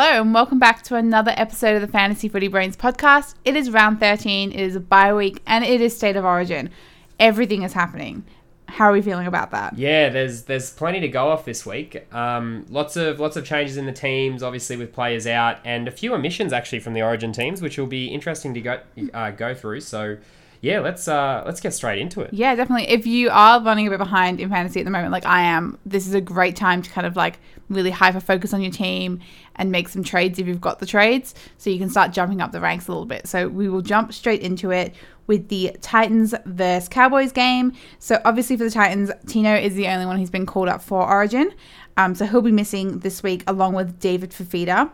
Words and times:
Hello 0.00 0.22
and 0.22 0.32
welcome 0.32 0.60
back 0.60 0.82
to 0.82 0.94
another 0.94 1.34
episode 1.36 1.74
of 1.74 1.80
the 1.80 1.88
Fantasy 1.88 2.28
Footy 2.28 2.46
Brains 2.46 2.76
podcast. 2.76 3.34
It 3.44 3.56
is 3.56 3.68
round 3.68 3.98
13, 3.98 4.52
it 4.52 4.60
is 4.60 4.76
a 4.76 4.80
bye 4.80 5.12
week, 5.12 5.42
and 5.44 5.64
it 5.64 5.80
is 5.80 5.96
State 5.96 6.14
of 6.14 6.24
Origin. 6.24 6.70
Everything 7.18 7.64
is 7.64 7.72
happening. 7.72 8.22
How 8.68 8.90
are 8.90 8.92
we 8.92 9.02
feeling 9.02 9.26
about 9.26 9.50
that? 9.50 9.76
Yeah, 9.76 10.08
there's 10.08 10.44
there's 10.44 10.70
plenty 10.70 11.00
to 11.00 11.08
go 11.08 11.26
off 11.26 11.44
this 11.44 11.66
week. 11.66 12.06
Um, 12.14 12.64
lots 12.68 12.96
of 12.96 13.18
lots 13.18 13.36
of 13.36 13.44
changes 13.44 13.76
in 13.76 13.86
the 13.86 13.92
teams, 13.92 14.40
obviously 14.40 14.76
with 14.76 14.92
players 14.92 15.26
out, 15.26 15.58
and 15.64 15.88
a 15.88 15.90
few 15.90 16.14
omissions 16.14 16.52
actually 16.52 16.78
from 16.78 16.92
the 16.92 17.02
Origin 17.02 17.32
teams, 17.32 17.60
which 17.60 17.76
will 17.76 17.88
be 17.88 18.06
interesting 18.06 18.54
to 18.54 18.60
go 18.60 18.80
uh, 19.12 19.32
go 19.32 19.52
through. 19.52 19.80
So, 19.80 20.18
yeah, 20.60 20.80
let's 20.80 21.06
uh, 21.06 21.42
let's 21.46 21.60
get 21.60 21.72
straight 21.72 22.00
into 22.00 22.20
it. 22.20 22.32
Yeah, 22.32 22.54
definitely. 22.54 22.88
If 22.88 23.06
you 23.06 23.30
are 23.30 23.62
running 23.62 23.86
a 23.86 23.90
bit 23.90 23.98
behind 23.98 24.40
in 24.40 24.48
fantasy 24.48 24.80
at 24.80 24.84
the 24.84 24.90
moment, 24.90 25.12
like 25.12 25.26
I 25.26 25.42
am, 25.42 25.78
this 25.86 26.06
is 26.06 26.14
a 26.14 26.20
great 26.20 26.56
time 26.56 26.82
to 26.82 26.90
kind 26.90 27.06
of 27.06 27.16
like 27.16 27.38
really 27.68 27.90
hyper 27.90 28.20
focus 28.20 28.52
on 28.52 28.62
your 28.62 28.72
team 28.72 29.20
and 29.56 29.70
make 29.70 29.88
some 29.88 30.02
trades 30.02 30.38
if 30.38 30.46
you've 30.46 30.60
got 30.60 30.78
the 30.78 30.86
trades, 30.86 31.34
so 31.58 31.70
you 31.70 31.78
can 31.78 31.90
start 31.90 32.12
jumping 32.12 32.40
up 32.40 32.52
the 32.52 32.60
ranks 32.60 32.88
a 32.88 32.90
little 32.90 33.06
bit. 33.06 33.26
So 33.26 33.48
we 33.48 33.68
will 33.68 33.82
jump 33.82 34.12
straight 34.12 34.42
into 34.42 34.70
it 34.70 34.94
with 35.26 35.48
the 35.48 35.76
Titans 35.80 36.34
versus 36.46 36.88
Cowboys 36.88 37.32
game. 37.32 37.74
So 37.98 38.20
obviously 38.24 38.56
for 38.56 38.64
the 38.64 38.70
Titans, 38.70 39.10
Tino 39.26 39.54
is 39.54 39.74
the 39.74 39.86
only 39.88 40.06
one 40.06 40.18
who's 40.18 40.30
been 40.30 40.46
called 40.46 40.68
up 40.68 40.82
for 40.82 41.06
Origin. 41.06 41.52
Um, 41.96 42.14
so 42.14 42.24
he'll 42.24 42.42
be 42.42 42.52
missing 42.52 43.00
this 43.00 43.22
week 43.22 43.44
along 43.46 43.74
with 43.74 44.00
David 44.00 44.30
Fifita. 44.30 44.90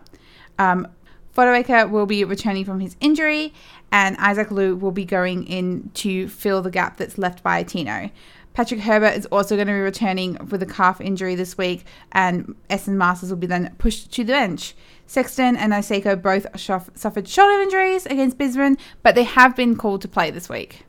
Um, 0.59 0.89
will 1.37 2.07
be 2.07 2.25
returning 2.25 2.65
from 2.65 2.81
his 2.81 2.97
injury, 3.01 3.53
and 3.95 4.17
Isaac 4.17 4.51
Liu 4.51 4.75
will 4.75 4.91
be 4.91 5.05
going 5.05 5.47
in 5.47 5.89
to 5.95 6.29
fill 6.29 6.63
the 6.63 6.71
gap 6.71 6.97
that's 6.97 7.17
left 7.17 7.45
by 7.45 7.63
Tino. 7.63 8.11
Patrick 8.53 8.81
Herbert 8.81 9.17
is 9.17 9.25
also 9.27 9.55
going 9.55 9.69
to 9.69 9.73
be 9.73 9.79
returning 9.79 10.37
with 10.51 10.65
a 10.65 10.67
calf 10.67 11.01
injury 11.01 11.37
this 11.37 11.57
week, 11.57 11.85
and 12.11 12.57
Esan 12.69 12.97
Marsters 12.97 13.31
will 13.31 13.37
be 13.37 13.47
then 13.47 13.73
pushed 13.79 14.11
to 14.11 14.25
the 14.25 14.33
bench. 14.33 14.75
Sexton 15.07 15.57
and 15.57 15.73
Iseko 15.73 16.21
both 16.21 16.45
suffered 16.59 17.29
shoulder 17.29 17.63
injuries 17.63 18.05
against 18.07 18.37
Brisbane, 18.37 18.79
but 19.05 19.15
they 19.15 19.23
have 19.23 19.55
been 19.55 19.77
called 19.77 20.03
to 20.03 20.09
play 20.09 20.33
this 20.33 20.49
week. 20.49 20.85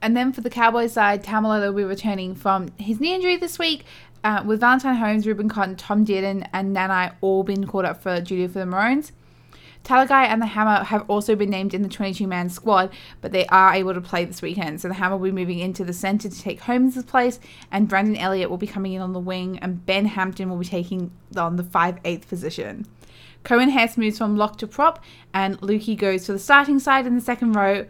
And 0.00 0.16
then 0.16 0.32
for 0.32 0.40
the 0.40 0.48
Cowboys 0.48 0.94
side, 0.94 1.22
Taumalolo 1.22 1.66
will 1.66 1.82
be 1.82 1.84
returning 1.84 2.34
from 2.34 2.68
his 2.78 2.98
knee 2.98 3.14
injury 3.14 3.36
this 3.36 3.58
week, 3.58 3.84
uh, 4.24 4.42
with 4.42 4.60
Valentine 4.60 4.96
Holmes, 4.96 5.26
Reuben 5.26 5.50
Cotter, 5.50 5.74
Tom 5.74 6.06
Dearden, 6.06 6.48
and 6.54 6.74
Nanai 6.74 7.12
all 7.20 7.42
been 7.42 7.66
called 7.66 7.84
up 7.84 8.02
for 8.02 8.22
duty 8.22 8.46
for 8.46 8.60
the 8.60 8.66
Maroons. 8.66 9.12
Taulagi 9.86 10.10
and 10.10 10.42
the 10.42 10.46
Hammer 10.46 10.82
have 10.82 11.08
also 11.08 11.36
been 11.36 11.48
named 11.48 11.72
in 11.72 11.82
the 11.82 11.88
22 11.88 12.26
man 12.26 12.50
squad, 12.50 12.90
but 13.20 13.30
they 13.30 13.46
are 13.46 13.72
able 13.72 13.94
to 13.94 14.00
play 14.00 14.24
this 14.24 14.42
weekend. 14.42 14.80
So 14.80 14.88
the 14.88 14.94
Hammer 14.94 15.16
will 15.16 15.26
be 15.26 15.32
moving 15.32 15.60
into 15.60 15.84
the 15.84 15.92
centre 15.92 16.28
to 16.28 16.42
take 16.42 16.60
Holmes' 16.62 17.04
place, 17.04 17.38
and 17.70 17.88
Brandon 17.88 18.16
Elliott 18.16 18.50
will 18.50 18.56
be 18.56 18.66
coming 18.66 18.94
in 18.94 19.00
on 19.00 19.12
the 19.12 19.20
wing, 19.20 19.60
and 19.60 19.86
Ben 19.86 20.06
Hampton 20.06 20.50
will 20.50 20.56
be 20.56 20.66
taking 20.66 21.12
on 21.36 21.54
the 21.54 21.62
5 21.62 22.02
8th 22.02 22.26
position. 22.26 22.86
Coen 23.44 23.70
Hess 23.70 23.96
moves 23.96 24.18
from 24.18 24.36
lock 24.36 24.58
to 24.58 24.66
prop, 24.66 25.04
and 25.32 25.56
Luki 25.60 25.96
goes 25.96 26.24
to 26.24 26.32
the 26.32 26.40
starting 26.40 26.80
side 26.80 27.06
in 27.06 27.14
the 27.14 27.20
second 27.20 27.52
row, 27.52 27.86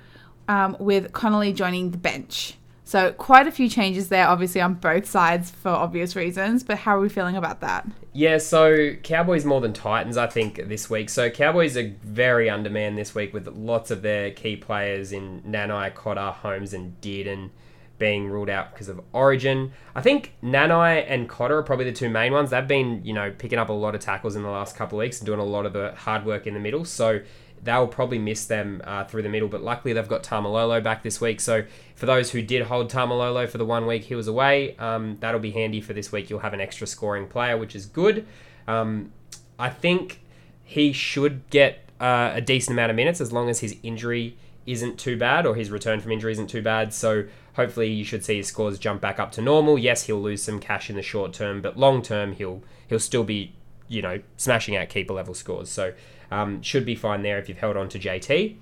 um, 0.49 0.77
with 0.79 1.15
Connolly 1.15 1.55
joining 1.55 1.93
the 1.93 1.99
bench. 1.99 2.59
So 2.87 3.11
quite 3.13 3.49
a 3.49 3.51
few 3.51 3.69
changes 3.69 4.11
there, 4.11 4.29
obviously 4.29 4.61
on 4.61 4.75
both 4.75 5.07
sides 5.07 5.51
for 5.51 5.71
obvious 5.71 6.15
reasons. 6.15 6.63
But 6.63 6.79
how 6.79 6.97
are 6.97 7.01
we 7.01 7.09
feeling 7.09 7.37
about 7.37 7.61
that? 7.61 7.85
Yeah, 8.13 8.39
so 8.39 8.95
Cowboys 9.03 9.45
more 9.45 9.61
than 9.61 9.73
Titans, 9.73 10.17
I 10.17 10.29
think, 10.29 10.69
this 10.69 10.89
week. 10.89 11.11
So 11.11 11.29
Cowboys 11.29 11.77
are 11.77 11.93
very 12.05 12.49
undermanned 12.49 12.97
this 12.97 13.13
week 13.13 13.35
with 13.35 13.49
lots 13.49 13.91
of 13.91 14.03
their 14.03 14.31
key 14.31 14.55
players 14.55 15.11
in 15.11 15.43
Nanai, 15.43 15.95
Cotter, 15.95 16.31
Holmes, 16.31 16.73
and 16.73 16.99
Dearden 17.01 17.51
being 17.99 18.29
ruled 18.29 18.49
out 18.49 18.73
because 18.73 18.89
of 18.89 19.01
Origin. 19.13 19.73
I 19.97 20.01
think 20.01 20.35
Nanai 20.41 21.07
and 21.09 21.29
Cotter 21.29 21.59
are 21.59 21.65
probably 21.65 21.87
the 21.87 21.93
two 21.93 22.09
main 22.09 22.33
ones. 22.33 22.51
They've 22.51 22.69
been, 22.69 23.05
you 23.05 23.15
know, 23.15 23.33
picking 23.37 23.59
up 23.59 23.69
a 23.69 23.73
lot 23.73 23.97
of 23.97 24.01
tackles 24.01 24.37
in 24.37 24.45
the 24.45 24.49
last 24.49 24.77
couple 24.77 25.01
of 25.01 25.03
weeks 25.03 25.19
and 25.19 25.27
doing 25.27 25.41
a 25.41 25.45
lot 25.45 25.67
of 25.67 25.73
the 25.73 25.93
hard 25.97 26.25
work 26.25 26.47
in 26.47 26.55
the 26.55 26.61
middle. 26.61 26.85
So 26.85 27.21
they'll 27.63 27.87
probably 27.87 28.19
miss 28.19 28.47
them 28.47 28.81
uh, 28.85 29.05
through 29.05 29.23
the 29.23 29.29
middle. 29.29 29.49
But 29.49 29.63
luckily, 29.63 29.93
they've 29.93 30.09
got 30.09 30.23
Taumalolo 30.23 30.83
back 30.83 31.03
this 31.03 31.21
week. 31.21 31.41
So 31.41 31.65
for 31.95 32.07
those 32.07 32.31
who 32.31 32.43
did 32.43 32.63
hold 32.63 32.91
Taumalolo 32.91 33.49
for 33.49 33.59
the 33.59 33.65
one 33.65 33.87
week 33.87 34.05
he 34.05 34.15
was 34.15 34.29
away, 34.29 34.77
um, 34.79 35.17
that'll 35.21 35.41
be 35.41 35.51
handy 35.51 35.81
for 35.81 35.93
this 35.93 36.13
week. 36.13 36.31
You'll 36.31 36.41
have 36.41 36.55
an 36.55 36.61
extra 36.61 36.87
scoring 36.87 37.27
player, 37.27 37.57
which 37.57 37.75
is 37.75 37.87
good. 37.87 38.27
Um, 38.69 39.13
I 39.59 39.71
think 39.71 40.21
he 40.63 40.93
should 40.93 41.49
get 41.51 41.89
uh, 42.01 42.33
a 42.35 42.41
decent 42.41 42.75
amount 42.75 42.91
of 42.91 42.97
minutes 42.97 43.21
as 43.21 43.33
long 43.33 43.49
as 43.49 43.61
his 43.61 43.77
injury 43.83 44.37
isn't 44.67 44.99
too 44.99 45.17
bad 45.17 45.47
or 45.47 45.55
his 45.55 45.71
return 45.71 46.01
from 46.01 46.13
injury 46.13 46.33
isn't 46.33 46.49
too 46.49 46.63
bad. 46.63 46.93
So 46.93 47.25
hopefully 47.55 47.91
you 47.91 48.05
should 48.05 48.25
see 48.25 48.37
his 48.37 48.49
scores 48.49 48.79
jump 48.79 49.01
back 49.01 49.19
up 49.19 49.33
to 49.33 49.43
normal. 49.43 49.79
Yes, 49.79 50.05
he'll 50.05 50.21
lose 50.21 50.43
some 50.43 50.61
cash 50.61 50.91
in 50.91 50.97
the 50.97 51.03
short 51.03 51.33
term, 51.33 51.63
but 51.63 51.79
long 51.79 52.03
term 52.03 52.33
he'll 52.33 52.63
he'll 52.89 53.01
still 53.01 53.25
be 53.25 53.53
you 53.89 54.03
know 54.03 54.21
smashing 54.37 54.77
out 54.77 54.89
keeper 54.89 55.15
level 55.15 55.35
scores. 55.35 55.71
So 55.71 55.93
um, 56.31 56.63
should 56.63 56.85
be 56.85 56.95
fine 56.95 57.23
there 57.23 57.39
if 57.39 57.49
you've 57.49 57.59
held 57.59 57.77
on 57.77 57.89
to 57.91 57.99
JT. 57.99 58.57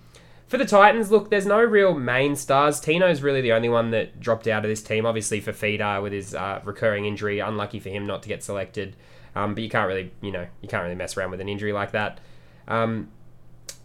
For 0.47 0.59
the 0.59 0.67
Titans, 0.67 1.11
look, 1.11 1.31
there's 1.31 1.47
no 1.47 1.61
real 1.61 1.95
main 1.95 2.37
stars. 2.37 2.79
Tino's 2.79 3.23
really 3.23 3.41
the 3.41 3.53
only 3.53 3.69
one 3.69 3.91
that 3.93 4.21
dropped 4.21 4.47
out 4.47 4.65
of 4.65 4.69
this 4.69 4.83
team. 4.83 5.07
Obviously, 5.07 5.41
for 5.41 5.53
Feeder 5.53 6.01
with 6.03 6.12
his 6.12 6.35
uh, 6.35 6.61
recurring 6.65 7.07
injury, 7.07 7.39
unlucky 7.41 7.81
for 7.81 7.89
him 7.89 8.07
not 8.07 8.23
to 8.23 8.29
get 8.29 8.43
selected. 8.43 8.95
Um, 9.35 9.55
but 9.55 9.62
you 9.62 9.71
can't 9.71 9.89
really, 9.89 10.12
you 10.21 10.31
know, 10.31 10.47
you 10.61 10.69
can't 10.69 10.83
really 10.83 10.95
mess 10.95 11.17
around 11.17 11.31
with 11.31 11.41
an 11.41 11.49
injury 11.49 11.73
like 11.73 11.93
that. 11.93 12.21
Um, 12.69 13.09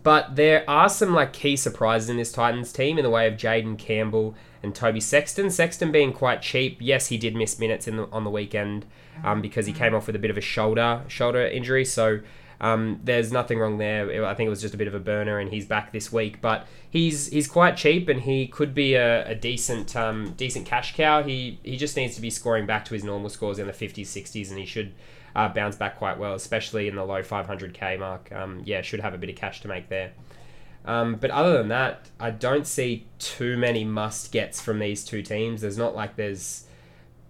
but 0.04 0.36
there 0.36 0.70
are 0.70 0.90
some 0.90 1.14
like 1.14 1.34
key 1.34 1.56
surprises 1.56 2.10
in 2.10 2.18
this 2.18 2.32
Titans 2.32 2.72
team 2.72 2.98
in 2.98 3.04
the 3.04 3.10
way 3.10 3.28
of 3.28 3.36
Jayden 3.36 3.78
Campbell 3.78 4.36
and 4.62 4.76
Toby 4.76 5.00
Sexton. 5.00 5.50
Sexton 5.50 5.92
being 5.92 6.14
quite 6.14 6.42
cheap. 6.42 6.78
Yes, 6.80 7.08
he 7.08 7.18
did 7.18 7.36
miss 7.36 7.60
minutes 7.60 7.88
in 7.88 7.98
the, 7.98 8.10
on 8.12 8.24
the 8.24 8.30
weekend 8.30 8.86
um, 9.24 9.42
because 9.42 9.66
he 9.66 9.74
came 9.74 9.96
off 9.96 10.08
with 10.08 10.16
a 10.16 10.20
bit 10.20 10.32
of 10.32 10.38
a 10.38 10.42
shoulder 10.42 11.04
shoulder 11.08 11.46
injury. 11.46 11.86
So 11.86 12.20
um, 12.62 13.00
there's 13.04 13.32
nothing 13.32 13.60
wrong 13.60 13.78
there. 13.78 14.26
I 14.26 14.34
think 14.34 14.48
it 14.48 14.50
was 14.50 14.62
just 14.62 14.74
a 14.74 14.78
bit 14.78 14.88
of 14.88 14.94
a 14.94 15.00
burner, 15.00 15.40
and 15.40 15.50
he's 15.50 15.66
back 15.66 15.92
this 15.92 16.12
week. 16.12 16.42
But 16.42 16.68
he's 16.90 17.28
he's 17.28 17.48
quite 17.48 17.78
cheap, 17.78 18.10
and 18.10 18.22
he 18.22 18.48
could 18.48 18.74
be 18.74 18.96
a, 18.96 19.30
a 19.30 19.36
decent 19.36 19.96
um, 19.96 20.34
decent 20.36 20.66
cash 20.66 20.96
cow. 20.96 21.24
He 21.24 21.60
he 21.64 21.78
just 21.78 21.96
needs 21.96 22.16
to 22.16 22.22
be 22.22 22.30
scoring 22.30 22.66
back 22.66 22.86
to 22.86 22.94
his 22.94 23.04
normal 23.04 23.30
scores 23.30 23.60
in 23.60 23.68
the 23.68 23.74
50s, 23.74 24.02
60s, 24.02 24.50
and 24.50 24.60
he 24.60 24.66
should 24.66 24.94
uh, 25.36 25.48
bounce 25.50 25.76
back 25.76 25.98
quite 25.98 26.18
well, 26.18 26.34
especially 26.34 26.88
in 26.88 26.96
the 26.96 27.04
low 27.04 27.22
500k 27.22 28.00
mark. 28.00 28.32
Um, 28.32 28.62
yeah, 28.66 28.82
should 28.82 29.00
have 29.00 29.14
a 29.14 29.18
bit 29.18 29.30
of 29.30 29.36
cash 29.36 29.62
to 29.62 29.68
make 29.68 29.90
there. 29.90 30.12
Um, 30.86 31.16
but 31.16 31.30
other 31.30 31.58
than 31.58 31.68
that, 31.70 32.10
I 32.20 32.32
don't 32.32 32.66
see 32.66 33.06
too 33.20 33.58
many 33.58 33.84
must 33.84 34.32
gets 34.32 34.62
from 34.62 34.80
these 34.80 35.04
two 35.04 35.22
teams. 35.22 35.62
There's 35.62 35.78
not 35.78 35.96
like 35.96 36.16
there's 36.16 36.66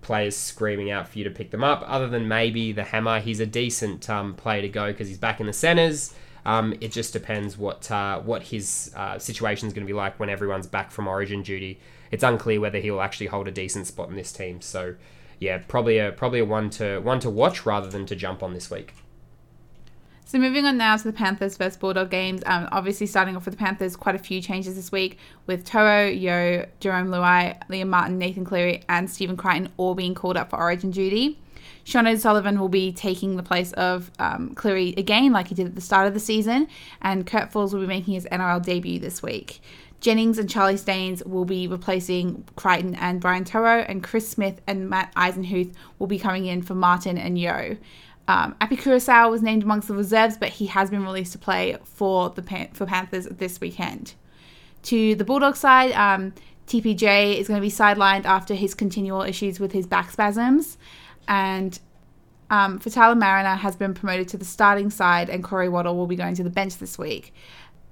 players 0.01 0.35
screaming 0.35 0.91
out 0.91 1.07
for 1.07 1.17
you 1.17 1.23
to 1.23 1.29
pick 1.29 1.51
them 1.51 1.63
up, 1.63 1.83
other 1.85 2.07
than 2.07 2.27
maybe 2.27 2.71
the 2.71 2.83
Hammer. 2.83 3.19
He's 3.19 3.39
a 3.39 3.45
decent 3.45 4.09
um, 4.09 4.33
player 4.35 4.61
to 4.61 4.69
go 4.69 4.87
because 4.87 5.07
he's 5.07 5.17
back 5.17 5.39
in 5.39 5.47
the 5.47 5.53
centres. 5.53 6.13
Um, 6.45 6.73
it 6.79 6.91
just 6.91 7.13
depends 7.13 7.57
what 7.57 7.91
uh, 7.91 8.19
what 8.21 8.43
his 8.43 8.91
uh, 8.95 9.19
situation 9.19 9.67
is 9.67 9.73
going 9.73 9.85
to 9.85 9.91
be 9.91 9.97
like 9.97 10.19
when 10.19 10.29
everyone's 10.29 10.67
back 10.67 10.91
from 10.91 11.07
Origin 11.07 11.43
duty. 11.43 11.79
It's 12.11 12.23
unclear 12.23 12.59
whether 12.59 12.79
he'll 12.79 13.01
actually 13.01 13.27
hold 13.27 13.47
a 13.47 13.51
decent 13.51 13.87
spot 13.87 14.09
in 14.09 14.15
this 14.15 14.31
team. 14.31 14.61
So, 14.61 14.95
yeah, 15.39 15.59
probably 15.67 15.99
a 15.99 16.11
probably 16.11 16.39
a 16.39 16.45
one 16.45 16.69
to 16.71 16.99
one 16.99 17.19
to 17.19 17.29
watch 17.29 17.65
rather 17.65 17.89
than 17.89 18.05
to 18.07 18.15
jump 18.15 18.41
on 18.41 18.53
this 18.53 18.71
week. 18.71 18.93
So 20.29 20.37
moving 20.37 20.63
on 20.65 20.77
now 20.77 20.95
to 20.95 21.03
the 21.03 21.11
Panthers 21.11 21.57
versus 21.57 21.75
Bulldog 21.75 22.11
games. 22.11 22.43
Um, 22.45 22.69
obviously 22.71 23.07
starting 23.07 23.35
off 23.35 23.45
with 23.45 23.55
the 23.55 23.57
Panthers, 23.57 23.95
quite 23.95 24.13
a 24.13 24.19
few 24.19 24.43
changes 24.43 24.75
this 24.75 24.91
week 24.91 25.17
with 25.47 25.65
To'o, 25.65 26.05
Yeo, 26.05 26.67
Jarome 26.79 27.07
Luai, 27.07 27.59
Liam 27.67 27.87
Martin, 27.87 28.19
Nathan 28.19 28.45
Cleary, 28.45 28.83
and 28.87 29.09
Stephen 29.09 29.35
Crichton 29.35 29.69
all 29.77 29.95
being 29.95 30.13
called 30.13 30.37
up 30.37 30.51
for 30.51 30.59
Origin 30.59 30.91
duty. 30.91 31.39
Sean 31.83 32.05
O'Sullivan 32.05 32.59
will 32.59 32.69
be 32.69 32.93
taking 32.93 33.37
the 33.37 33.41
place 33.41 33.73
of 33.73 34.11
um, 34.19 34.53
Cleary 34.53 34.93
again, 34.97 35.31
like 35.31 35.47
he 35.47 35.55
did 35.55 35.65
at 35.65 35.73
the 35.73 35.81
start 35.81 36.05
of 36.05 36.13
the 36.13 36.19
season, 36.19 36.67
and 37.01 37.25
Kurt 37.25 37.51
Falls 37.51 37.73
will 37.73 37.81
be 37.81 37.87
making 37.87 38.13
his 38.13 38.27
NRL 38.31 38.63
debut 38.63 38.99
this 38.99 39.23
week. 39.23 39.61
Jennings 39.99 40.37
and 40.37 40.49
Charlie 40.49 40.77
Staines 40.77 41.23
will 41.25 41.43
be 41.43 41.67
replacing 41.67 42.45
Crichton 42.55 42.93
and 42.95 43.19
Brian 43.19 43.45
To'o, 43.45 43.79
and 43.79 44.03
Chris 44.03 44.29
Smith 44.29 44.61
and 44.67 44.89
Matt 44.89 45.11
Eisenhuth 45.15 45.73
will 45.97 46.05
be 46.05 46.19
coming 46.19 46.45
in 46.45 46.61
for 46.61 46.75
Martin 46.75 47.17
and 47.17 47.37
Yeo. 47.39 47.77
Um, 48.29 48.55
Api 48.61 48.77
Koroisau 48.77 49.31
was 49.31 49.41
named 49.41 49.63
amongst 49.63 49.87
the 49.87 49.95
reserves, 49.95 50.37
but 50.37 50.49
he 50.49 50.67
has 50.67 50.91
been 50.91 51.03
released 51.03 51.31
to 51.31 51.39
play 51.39 51.75
for 51.83 52.29
the 52.29 52.43
Pan- 52.43 52.69
for 52.73 52.85
Panthers 52.85 53.25
this 53.25 53.59
weekend. 53.59 54.13
To 54.83 55.15
the 55.15 55.25
Bulldog 55.25 55.55
side, 55.55 55.91
um, 55.93 56.33
TPJ 56.67 57.39
is 57.39 57.47
going 57.47 57.59
to 57.59 57.65
be 57.65 57.71
sidelined 57.71 58.25
after 58.25 58.53
his 58.53 58.75
continual 58.75 59.23
issues 59.23 59.59
with 59.59 59.71
his 59.71 59.87
back 59.87 60.11
spasms, 60.11 60.77
and 61.27 61.79
um, 62.51 62.77
Faitala-Mariner 62.77 63.55
has 63.55 63.75
been 63.75 63.95
promoted 63.95 64.27
to 64.27 64.37
the 64.37 64.45
starting 64.45 64.91
side, 64.91 65.27
and 65.27 65.43
Corey 65.43 65.67
Waddell 65.67 65.97
will 65.97 66.05
be 66.05 66.15
going 66.15 66.35
to 66.35 66.43
the 66.43 66.51
bench 66.51 66.77
this 66.77 66.99
week. 66.99 67.33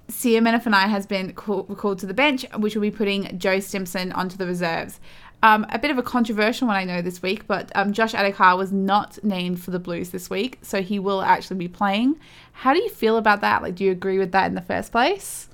Sia 0.06 0.40
Menafanai 0.40 0.88
has 0.88 1.04
been 1.04 1.32
call- 1.32 1.64
called 1.64 1.98
to 1.98 2.06
the 2.06 2.14
bench, 2.14 2.46
which 2.56 2.76
will 2.76 2.82
be 2.82 2.92
putting 2.92 3.36
Joe 3.40 3.58
Stimson 3.58 4.12
onto 4.12 4.36
the 4.36 4.46
reserves. 4.46 5.00
Um, 5.42 5.66
a 5.70 5.78
bit 5.78 5.92
of 5.92 5.98
a 5.98 6.02
controversial 6.02 6.66
one 6.66 6.76
I 6.76 6.84
know 6.84 7.00
this 7.00 7.22
week, 7.22 7.46
but 7.46 7.70
um, 7.76 7.92
Josh 7.92 8.12
Addo-Carr 8.12 8.56
was 8.56 8.72
not 8.72 9.22
named 9.22 9.60
for 9.62 9.70
the 9.70 9.78
Blues 9.78 10.10
this 10.10 10.28
week, 10.28 10.58
so 10.62 10.82
he 10.82 10.98
will 10.98 11.22
actually 11.22 11.58
be 11.58 11.68
playing. 11.68 12.18
How 12.52 12.72
do 12.72 12.80
you 12.80 12.90
feel 12.90 13.16
about 13.16 13.40
that? 13.42 13.62
Like, 13.62 13.76
do 13.76 13.84
you 13.84 13.92
agree 13.92 14.18
with 14.18 14.32
that 14.32 14.46
in 14.46 14.56
the 14.56 14.62
first 14.62 14.90
place? 14.90 15.48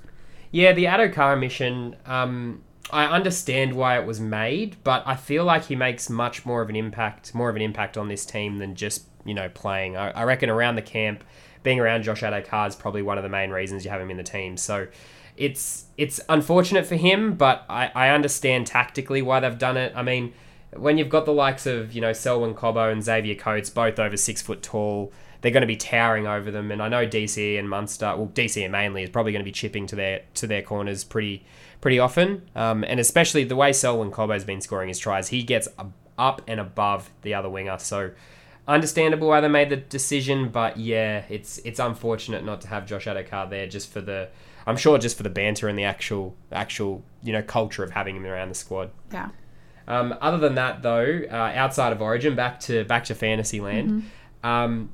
Yeah, 0.51 0.73
the 0.73 0.85
Addo-Carr 0.85 1.35
mission. 1.35 1.95
Um, 2.07 2.63
I 2.91 3.05
understand 3.05 3.73
why 3.73 3.99
it 3.99 4.05
was 4.07 4.19
made, 4.19 4.77
but 4.83 5.03
I 5.05 5.15
feel 5.15 5.43
like 5.43 5.65
he 5.65 5.75
makes 5.75 6.09
much 6.09 6.45
more 6.45 6.61
of 6.61 6.69
an 6.69 6.75
impact, 6.75 7.35
more 7.35 7.49
of 7.49 7.55
an 7.55 7.61
impact 7.61 7.97
on 7.97 8.07
this 8.07 8.25
team 8.25 8.57
than 8.57 8.75
just 8.75 9.05
you 9.23 9.33
know 9.33 9.49
playing. 9.49 9.97
I, 9.97 10.11
I 10.11 10.23
reckon 10.23 10.49
around 10.49 10.75
the 10.75 10.81
camp, 10.81 11.23
being 11.63 11.79
around 11.79 12.03
Josh 12.03 12.21
Addo-Carr 12.21 12.67
is 12.67 12.75
probably 12.75 13.01
one 13.01 13.17
of 13.17 13.23
the 13.23 13.29
main 13.29 13.49
reasons 13.49 13.85
you 13.85 13.91
have 13.91 14.01
him 14.01 14.11
in 14.11 14.17
the 14.17 14.23
team. 14.23 14.55
So 14.55 14.87
it's 15.37 15.85
it's 15.97 16.19
unfortunate 16.29 16.85
for 16.85 16.95
him, 16.95 17.35
but 17.35 17.65
I, 17.69 17.91
I 17.95 18.09
understand 18.09 18.67
tactically 18.67 19.21
why 19.21 19.39
they've 19.39 19.57
done 19.57 19.77
it. 19.77 19.93
I 19.95 20.03
mean, 20.03 20.33
when 20.75 20.97
you've 20.97 21.09
got 21.09 21.25
the 21.25 21.33
likes 21.33 21.65
of 21.65 21.93
you 21.93 22.01
know 22.01 22.13
Selwyn 22.13 22.53
Cobbo 22.53 22.91
and 22.91 23.03
Xavier 23.03 23.35
Coates, 23.35 23.69
both 23.69 23.99
over 23.99 24.17
six 24.17 24.41
foot 24.41 24.61
tall, 24.61 25.11
they're 25.41 25.51
going 25.51 25.61
to 25.61 25.67
be 25.67 25.77
towering 25.77 26.27
over 26.27 26.51
them. 26.51 26.71
And 26.71 26.81
I 26.81 26.87
know 26.87 27.05
DC 27.05 27.57
and 27.59 27.69
Munster, 27.69 28.15
well 28.15 28.27
DC 28.27 28.69
mainly, 28.69 29.03
is 29.03 29.09
probably 29.09 29.31
going 29.31 29.41
to 29.41 29.45
be 29.45 29.51
chipping 29.51 29.87
to 29.87 29.95
their 29.95 30.21
to 30.35 30.47
their 30.47 30.61
corners 30.61 31.03
pretty 31.03 31.45
pretty 31.81 31.99
often. 31.99 32.49
Um, 32.55 32.83
and 32.83 32.99
especially 32.99 33.43
the 33.43 33.55
way 33.55 33.73
Selwyn 33.73 34.11
Cobbo 34.11 34.33
has 34.33 34.45
been 34.45 34.61
scoring 34.61 34.87
his 34.87 34.99
tries, 34.99 35.29
he 35.29 35.43
gets 35.43 35.67
up 36.17 36.41
and 36.47 36.59
above 36.59 37.11
the 37.21 37.33
other 37.33 37.49
winger. 37.49 37.77
So 37.77 38.11
understandable 38.67 39.27
why 39.27 39.41
they 39.41 39.47
made 39.47 39.69
the 39.69 39.77
decision, 39.77 40.49
but 40.49 40.77
yeah, 40.77 41.23
it's 41.29 41.59
it's 41.59 41.79
unfortunate 41.79 42.43
not 42.43 42.61
to 42.61 42.67
have 42.67 42.85
Josh 42.85 43.05
Addo-Carr 43.05 43.49
there 43.49 43.67
just 43.67 43.91
for 43.91 44.01
the 44.01 44.29
I'm 44.67 44.77
sure 44.77 44.97
just 44.97 45.17
for 45.17 45.23
the 45.23 45.29
banter 45.29 45.67
and 45.67 45.77
the 45.77 45.83
actual 45.83 46.35
actual 46.51 47.03
you 47.21 47.33
know 47.33 47.41
culture 47.41 47.83
of 47.83 47.91
having 47.91 48.15
him 48.15 48.25
around 48.25 48.49
the 48.49 48.55
squad. 48.55 48.91
Yeah. 49.11 49.29
Um, 49.87 50.15
other 50.19 50.39
than 50.39 50.55
that, 50.55 50.81
though, 50.81 51.21
uh, 51.29 51.35
outside 51.55 51.91
of 51.91 52.01
Origin, 52.01 52.35
back 52.35 52.59
to 52.61 52.83
back 52.85 53.05
to 53.05 53.15
Fantasyland, 53.15 53.89
mm-hmm. 53.89 54.47
um, 54.47 54.89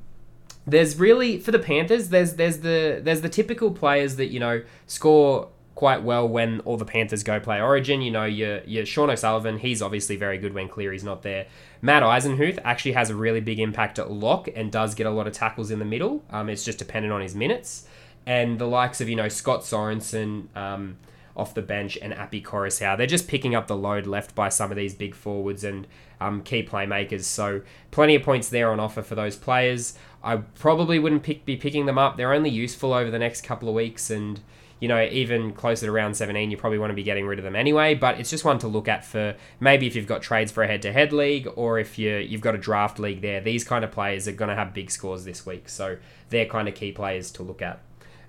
there's 0.68 0.98
really 0.98 1.40
for 1.40 1.52
the 1.52 1.60
Panthers. 1.60 2.10
There's 2.10 2.34
there's 2.34 2.60
the 2.60 3.00
there's 3.02 3.22
the 3.22 3.30
typical 3.30 3.72
players 3.72 4.18
that 4.18 4.28
you 4.28 4.40
know 4.40 4.64
score 4.88 5.50
quite 5.76 6.04
well 6.04 6.28
when 6.28 6.60
all 6.60 6.78
the 6.78 6.86
Panthers 6.86 7.24
go 7.24 7.40
play 7.40 7.62
Origin. 7.62 8.02
You 8.02 8.12
know, 8.12 8.26
your 8.26 8.62
your 8.66 8.86
Sean 8.86 9.10
O'Sullivan, 9.10 9.58
he's 9.58 9.82
obviously 9.82 10.18
very 10.18 10.38
good 10.38 10.54
when 10.54 10.68
Cleary's 10.68 11.04
not 11.04 11.22
there. 11.22 11.48
Matt 11.82 12.04
Eisenhuth 12.04 12.60
actually 12.64 12.92
has 12.92 13.10
a 13.10 13.16
really 13.16 13.40
big 13.40 13.60
impact 13.60 13.98
at 13.98 14.12
lock 14.12 14.48
and 14.56 14.72
does 14.72 14.94
get 14.94 15.08
a 15.08 15.10
lot 15.10 15.26
of 15.26 15.34
tackles 15.34 15.72
in 15.72 15.80
the 15.80 15.86
middle. 15.86 16.24
Um, 16.30 16.50
it's 16.50 16.64
just 16.64 16.78
dependent 16.78 17.14
on 17.14 17.22
his 17.22 17.34
minutes. 17.34 17.88
And 18.26 18.60
the 18.60 18.68
likes 18.68 19.02
of 19.02 19.10
you 19.10 19.16
know 19.16 19.30
Scott 19.30 19.62
Sorensen. 19.62 20.56
Um, 20.56 20.98
off 21.36 21.54
the 21.54 21.62
bench 21.62 21.98
and 22.02 22.14
Api 22.14 22.42
Koroisau. 22.42 22.98
They're 22.98 23.08
just 23.08 23.28
picking 23.28 23.56
up 23.56 23.68
the 23.68 23.76
load 23.76 24.06
left 24.06 24.36
by 24.36 24.50
some 24.50 24.72
of 24.72 24.78
these 24.78 24.94
big 24.94 25.16
forwards 25.16 25.64
and 25.64 25.88
um, 26.20 26.44
key 26.44 26.64
playmakers. 26.64 27.24
So 27.24 27.62
plenty 27.90 28.16
of 28.16 28.24
points 28.24 28.50
there 28.50 28.72
on 28.72 28.80
offer 28.80 29.02
for 29.02 29.16
those 29.16 29.36
players. 29.36 29.98
I 30.24 30.38
probably 30.38 31.00
wouldn't 31.00 31.24
pick, 31.24 31.46
be 31.46 31.56
picking 31.56 31.86
them 31.86 31.98
up. 31.98 32.18
They're 32.18 32.34
only 32.34 32.50
useful 32.50 32.94
over 32.94 33.10
the 33.10 33.20
next 33.20 33.42
couple 33.42 33.70
of 33.70 33.76
weeks 33.76 34.10
and 34.10 34.40
you 34.80 34.88
know, 34.88 35.04
even 35.04 35.54
closer 35.54 35.86
to 35.86 35.92
round 35.92 36.18
17, 36.18 36.50
you 36.50 36.58
probably 36.58 36.80
want 36.80 36.90
to 36.90 36.96
be 36.96 37.04
getting 37.04 37.28
rid 37.28 37.38
of 37.38 37.46
them 37.46 37.56
anyway. 37.56 37.94
But 37.94 38.20
it's 38.20 38.32
just 38.32 38.44
one 38.44 38.58
to 38.60 38.68
look 38.68 38.88
at 38.88 39.06
for 39.06 39.36
maybe 39.60 39.86
if 39.86 39.96
you've 39.96 40.08
got 40.08 40.24
trades 40.24 40.52
for 40.52 40.64
a 40.64 40.68
head-to-head 40.68 41.14
league 41.14 41.48
or 41.56 41.78
if 41.78 42.00
you 42.00 42.16
you've 42.16 42.42
got 42.42 42.56
a 42.56 42.58
draft 42.58 42.98
league 42.98 43.22
there. 43.22 43.42
These 43.42 43.64
kind 43.64 43.86
of 43.86 43.92
players 43.92 44.28
are 44.28 44.32
going 44.32 44.50
to 44.50 44.56
have 44.56 44.74
big 44.74 44.90
scores 44.90 45.24
this 45.24 45.46
week, 45.46 45.70
so 45.70 45.98
they're 46.30 46.48
kind 46.48 46.68
of 46.68 46.74
key 46.74 46.92
players 46.92 47.30
to 47.34 47.44
look 47.44 47.62
at. 47.62 47.80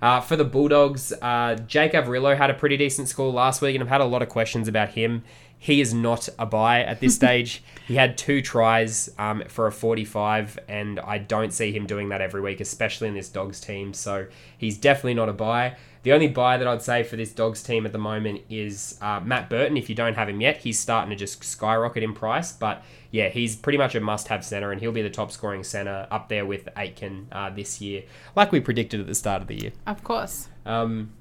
Uh, 0.03 0.19
for 0.19 0.35
the 0.35 0.43
Bulldogs, 0.43 1.13
uh, 1.21 1.55
Jake 1.65 1.93
Averillo 1.93 2.35
had 2.35 2.49
a 2.49 2.53
pretty 2.53 2.75
decent 2.75 3.07
score 3.07 3.31
last 3.31 3.61
week, 3.61 3.73
and 3.73 3.81
I've 3.81 3.89
had 3.89 4.01
a 4.01 4.05
lot 4.05 4.21
of 4.21 4.27
questions 4.27 4.67
about 4.67 4.89
him. 4.89 5.23
He 5.63 5.79
is 5.79 5.93
not 5.93 6.27
a 6.37 6.45
buy 6.45 6.81
at 6.81 6.99
this 6.99 7.15
stage. 7.15 7.63
he 7.87 7.95
had 7.95 8.17
two 8.17 8.41
tries 8.41 9.09
um, 9.17 9.43
for 9.47 9.65
a 9.65 9.71
45, 9.71 10.59
and 10.67 10.99
I 10.99 11.19
don't 11.19 11.53
see 11.53 11.71
him 11.71 11.85
doing 11.85 12.09
that 12.09 12.19
every 12.19 12.41
week, 12.41 12.59
especially 12.59 13.07
in 13.07 13.13
this 13.13 13.29
Dogs 13.29 13.61
team. 13.61 13.93
So 13.93 14.27
he's 14.57 14.77
definitely 14.77 15.13
not 15.13 15.29
a 15.29 15.33
buy. 15.33 15.77
The 16.01 16.11
only 16.11 16.27
buy 16.27 16.57
that 16.57 16.67
I'd 16.67 16.81
say 16.81 17.03
for 17.03 17.15
this 17.15 17.31
Dogs 17.31 17.63
team 17.63 17.85
at 17.85 17.93
the 17.93 17.97
moment 17.97 18.41
is 18.49 18.97
uh, 18.99 19.21
Matt 19.21 19.49
Burton. 19.49 19.77
If 19.77 19.87
you 19.87 19.95
don't 19.95 20.15
have 20.15 20.27
him 20.27 20.41
yet, 20.41 20.57
he's 20.57 20.77
starting 20.77 21.11
to 21.11 21.15
just 21.15 21.41
skyrocket 21.45 22.03
in 22.03 22.13
price. 22.13 22.51
But 22.51 22.83
yeah, 23.11 23.29
he's 23.29 23.55
pretty 23.55 23.77
much 23.77 23.95
a 23.95 24.01
must 24.01 24.27
have 24.27 24.43
centre, 24.43 24.73
and 24.73 24.81
he'll 24.81 24.91
be 24.91 25.01
the 25.01 25.09
top 25.09 25.31
scoring 25.31 25.63
centre 25.63 26.07
up 26.11 26.27
there 26.27 26.45
with 26.45 26.67
Aitken 26.75 27.29
uh, 27.31 27.51
this 27.51 27.79
year, 27.79 28.03
like 28.35 28.51
we 28.51 28.59
predicted 28.59 28.99
at 28.99 29.07
the 29.07 29.15
start 29.15 29.41
of 29.41 29.47
the 29.47 29.61
year. 29.61 29.71
Of 29.87 30.03
course. 30.03 30.49
Um, 30.65 31.13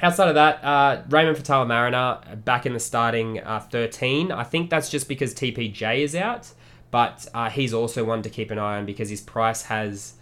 outside 0.00 0.28
of 0.28 0.34
that, 0.34 0.62
uh, 0.62 1.02
Raymond 1.08 1.36
Faitala-Mariner 1.36 1.96
uh, 1.96 2.34
back 2.36 2.66
in 2.66 2.72
the 2.72 2.80
starting 2.80 3.40
uh, 3.40 3.60
13. 3.60 4.32
I 4.32 4.44
think 4.44 4.70
that's 4.70 4.90
just 4.90 5.08
because 5.08 5.34
TPJ 5.34 6.00
is 6.00 6.14
out, 6.14 6.52
but 6.90 7.26
uh, 7.34 7.50
he's 7.50 7.72
also 7.72 8.04
one 8.04 8.22
to 8.22 8.30
keep 8.30 8.50
an 8.50 8.58
eye 8.58 8.78
on 8.78 8.86
because 8.86 9.08
his 9.08 9.20
price 9.20 9.62
has 9.62 10.14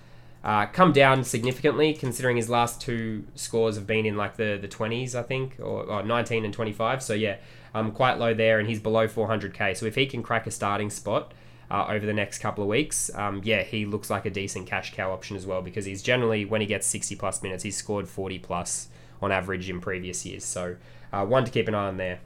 uh, 0.45 0.67
come 0.67 0.93
down 0.93 1.25
significantly, 1.25 1.95
considering 1.95 2.37
his 2.37 2.51
last 2.51 2.81
two 2.81 3.25
scores 3.35 3.77
have 3.77 3.87
been 3.87 4.07
in 4.07 4.17
like 4.17 4.37
the, 4.37 4.59
the 4.61 4.69
20s, 4.69 5.15
I 5.15 5.23
think, 5.23 5.57
or, 5.59 5.85
or 5.85 6.03
19 6.03 6.45
and 6.45 6.53
25. 6.53 7.03
So 7.03 7.15
yeah, 7.15 7.37
um, 7.75 7.91
quite 7.93 8.19
low 8.19 8.35
there, 8.35 8.59
and 8.59 8.69
he's 8.69 8.81
below 8.81 9.09
400k. 9.09 9.77
So 9.77 9.87
if 9.87 9.95
he 9.95 10.07
can 10.07 10.23
crack 10.23 10.47
a 10.47 10.51
starting 10.51 10.91
spot 10.91 11.33
uh, 11.71 11.87
over 11.89 12.05
the 12.05 12.13
next 12.13 12.39
couple 12.39 12.63
of 12.63 12.69
weeks, 12.69 13.11
um, 13.15 13.41
yeah, 13.43 13.63
he 13.63 13.87
looks 13.87 14.11
like 14.11 14.27
a 14.27 14.31
decent 14.31 14.67
cash 14.67 14.95
cow 14.95 15.13
option 15.13 15.35
as 15.35 15.47
well 15.47 15.63
because 15.63 15.87
he's 15.87 16.03
generally 16.03 16.45
when 16.45 16.61
he 16.61 16.67
gets 16.67 16.87
60 16.87 17.17
plus 17.17 17.43
minutes, 17.43 17.63
he's 17.65 17.77
scored 17.77 18.07
40 18.07 18.39
plus 18.39 18.89
on 19.25 19.33
average 19.33 19.69
in 19.69 19.81
previous 19.81 20.25
years. 20.25 20.45
So 20.45 20.77
uh, 21.13 21.25
one 21.25 21.45
to 21.45 21.51
keep 21.51 21.69
an 21.69 21.75
eye 21.75 21.89
on 21.89 21.97
there. 21.97 22.21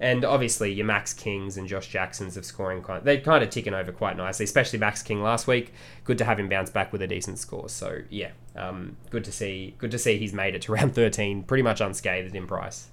And 0.00 0.24
obviously, 0.24 0.72
your 0.72 0.86
Max 0.86 1.12
Kings 1.12 1.56
and 1.56 1.66
Josh 1.66 1.88
Jacksons 1.88 2.36
of 2.36 2.44
scoring, 2.44 2.84
they're 3.02 3.20
kind 3.20 3.42
of 3.42 3.50
ticking 3.50 3.74
over 3.74 3.90
quite 3.90 4.16
nicely, 4.16 4.44
especially 4.44 4.78
Max 4.78 5.02
King 5.02 5.22
last 5.22 5.48
week. 5.48 5.72
Good 6.04 6.18
to 6.18 6.24
have 6.24 6.38
him 6.38 6.48
bounce 6.48 6.70
back 6.70 6.92
with 6.92 7.02
a 7.02 7.08
decent 7.08 7.38
score. 7.38 7.68
So 7.68 8.02
yeah, 8.08 8.30
um, 8.54 8.96
good 9.10 9.24
to 9.24 9.32
see. 9.32 9.74
Good 9.78 9.90
to 9.90 9.98
see 9.98 10.16
he's 10.16 10.32
made 10.32 10.54
it 10.54 10.62
to 10.62 10.72
round 10.74 10.94
thirteen, 10.94 11.42
pretty 11.42 11.62
much 11.62 11.80
unscathed 11.80 12.34
in 12.36 12.46
price. 12.46 12.88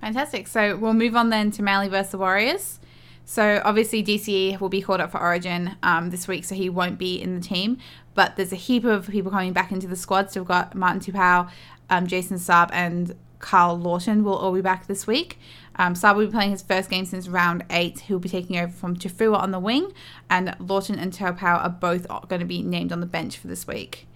Fantastic. 0.00 0.48
So 0.48 0.76
we'll 0.76 0.94
move 0.94 1.14
on 1.14 1.30
then 1.30 1.50
to 1.52 1.62
Manly 1.62 1.88
versus 1.88 2.12
the 2.12 2.18
Warriors. 2.18 2.80
So 3.24 3.60
obviously 3.64 4.02
DCE 4.02 4.58
will 4.58 4.70
be 4.70 4.80
called 4.80 5.00
up 5.00 5.10
for 5.10 5.20
Origin 5.20 5.76
um, 5.82 6.10
this 6.10 6.26
week, 6.26 6.44
so 6.44 6.54
he 6.54 6.70
won't 6.70 6.98
be 6.98 7.20
in 7.20 7.34
the 7.34 7.40
team. 7.40 7.76
But 8.14 8.36
there's 8.36 8.52
a 8.52 8.56
heap 8.56 8.84
of 8.84 9.08
people 9.08 9.30
coming 9.30 9.52
back 9.52 9.70
into 9.70 9.86
the 9.86 9.96
squad. 9.96 10.30
So 10.30 10.40
we've 10.40 10.48
got 10.48 10.74
Martin 10.74 11.00
Taupau, 11.00 11.50
um, 11.90 12.06
Jason 12.06 12.38
Saab, 12.38 12.70
and 12.72 13.14
Karl 13.38 13.78
Lawton 13.78 14.24
will 14.24 14.36
all 14.36 14.52
be 14.52 14.60
back 14.60 14.86
this 14.86 15.06
week. 15.06 15.38
Um, 15.76 15.94
Saab 15.94 16.16
will 16.16 16.26
be 16.26 16.32
playing 16.32 16.50
his 16.50 16.62
first 16.62 16.90
game 16.90 17.04
since 17.04 17.28
round 17.28 17.64
eight. 17.70 18.00
He'll 18.00 18.18
be 18.18 18.28
taking 18.28 18.58
over 18.58 18.72
from 18.72 18.96
Tafua 18.96 19.38
on 19.38 19.52
the 19.52 19.60
wing, 19.60 19.92
and 20.28 20.56
Lawton 20.58 20.98
and 20.98 21.12
Taupau 21.12 21.62
are 21.62 21.70
both 21.70 22.08
going 22.28 22.40
to 22.40 22.46
be 22.46 22.62
named 22.62 22.92
on 22.92 23.00
the 23.00 23.06
bench 23.06 23.38
for 23.38 23.46
this 23.46 23.66
week. 23.66 24.06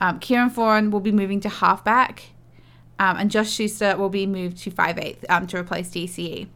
Um, 0.00 0.18
Kieran 0.18 0.50
Foran 0.50 0.90
will 0.90 1.00
be 1.00 1.12
moving 1.12 1.40
to 1.40 1.48
halfback, 1.48 2.30
um, 2.98 3.16
and 3.18 3.30
Josh 3.30 3.50
Schuster 3.50 3.96
will 3.96 4.08
be 4.08 4.26
moved 4.26 4.58
to 4.58 4.70
5'8 4.70 5.24
um, 5.28 5.46
to 5.48 5.58
replace 5.58 5.90
DCE. 5.90 6.48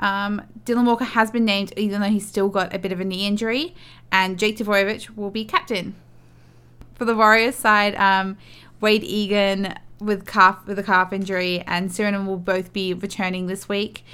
Um, 0.00 0.42
Dylan 0.64 0.86
Walker 0.86 1.04
has 1.04 1.30
been 1.30 1.44
named, 1.44 1.72
even 1.76 2.00
though 2.00 2.08
he's 2.08 2.26
still 2.26 2.48
got 2.48 2.74
a 2.74 2.78
bit 2.78 2.92
of 2.92 3.00
a 3.00 3.04
knee 3.04 3.26
injury, 3.26 3.74
and 4.10 4.38
Jake 4.38 4.58
Trbojevic 4.58 5.16
will 5.16 5.30
be 5.30 5.44
captain. 5.44 5.94
For 6.94 7.04
the 7.04 7.14
Warriors 7.14 7.56
side, 7.56 7.94
um, 7.94 8.36
Wade 8.80 9.04
Egan 9.04 9.74
with 10.04 10.26
calf 10.26 10.66
with 10.66 10.78
a 10.78 10.82
calf 10.82 11.12
injury, 11.12 11.60
and 11.66 11.90
Sironen 11.90 12.26
will 12.26 12.38
both 12.38 12.72
be 12.72 12.94
returning 12.94 13.46
this 13.46 13.68
week. 13.68 14.04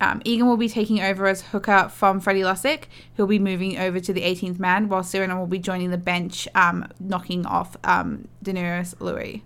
Um, 0.00 0.20
Egan 0.24 0.46
will 0.46 0.58
be 0.58 0.68
taking 0.68 1.00
over 1.00 1.26
as 1.26 1.40
hooker 1.40 1.88
from 1.88 2.20
Freddie 2.20 2.42
Lussick, 2.42 2.84
who'll 3.14 3.26
be 3.26 3.38
moving 3.38 3.78
over 3.78 3.98
to 3.98 4.12
the 4.12 4.20
18th 4.20 4.58
man, 4.58 4.88
while 4.88 5.02
Sironen 5.02 5.38
will 5.38 5.46
be 5.46 5.58
joining 5.58 5.90
the 5.90 5.98
bench, 5.98 6.46
um, 6.54 6.86
knocking 7.00 7.46
off 7.46 7.76
um, 7.84 8.28
Dunamis 8.44 8.94
Lui. 9.00 9.42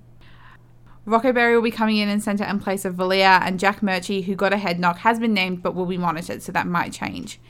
Rocco 1.06 1.32
Berry 1.32 1.54
will 1.54 1.62
be 1.62 1.70
coming 1.70 1.96
in 1.96 2.08
in 2.08 2.20
centre 2.20 2.44
in 2.44 2.58
place 2.58 2.84
of 2.84 2.94
Valia, 2.94 3.40
and 3.42 3.60
Jack 3.60 3.80
Murchie, 3.80 4.24
who 4.24 4.34
got 4.34 4.52
a 4.52 4.58
head 4.58 4.80
knock, 4.80 4.98
has 4.98 5.18
been 5.20 5.32
named 5.32 5.62
but 5.62 5.74
will 5.74 5.86
be 5.86 5.98
monitored, 5.98 6.42
so 6.42 6.52
that 6.52 6.66
might 6.66 6.92
change. 6.92 7.40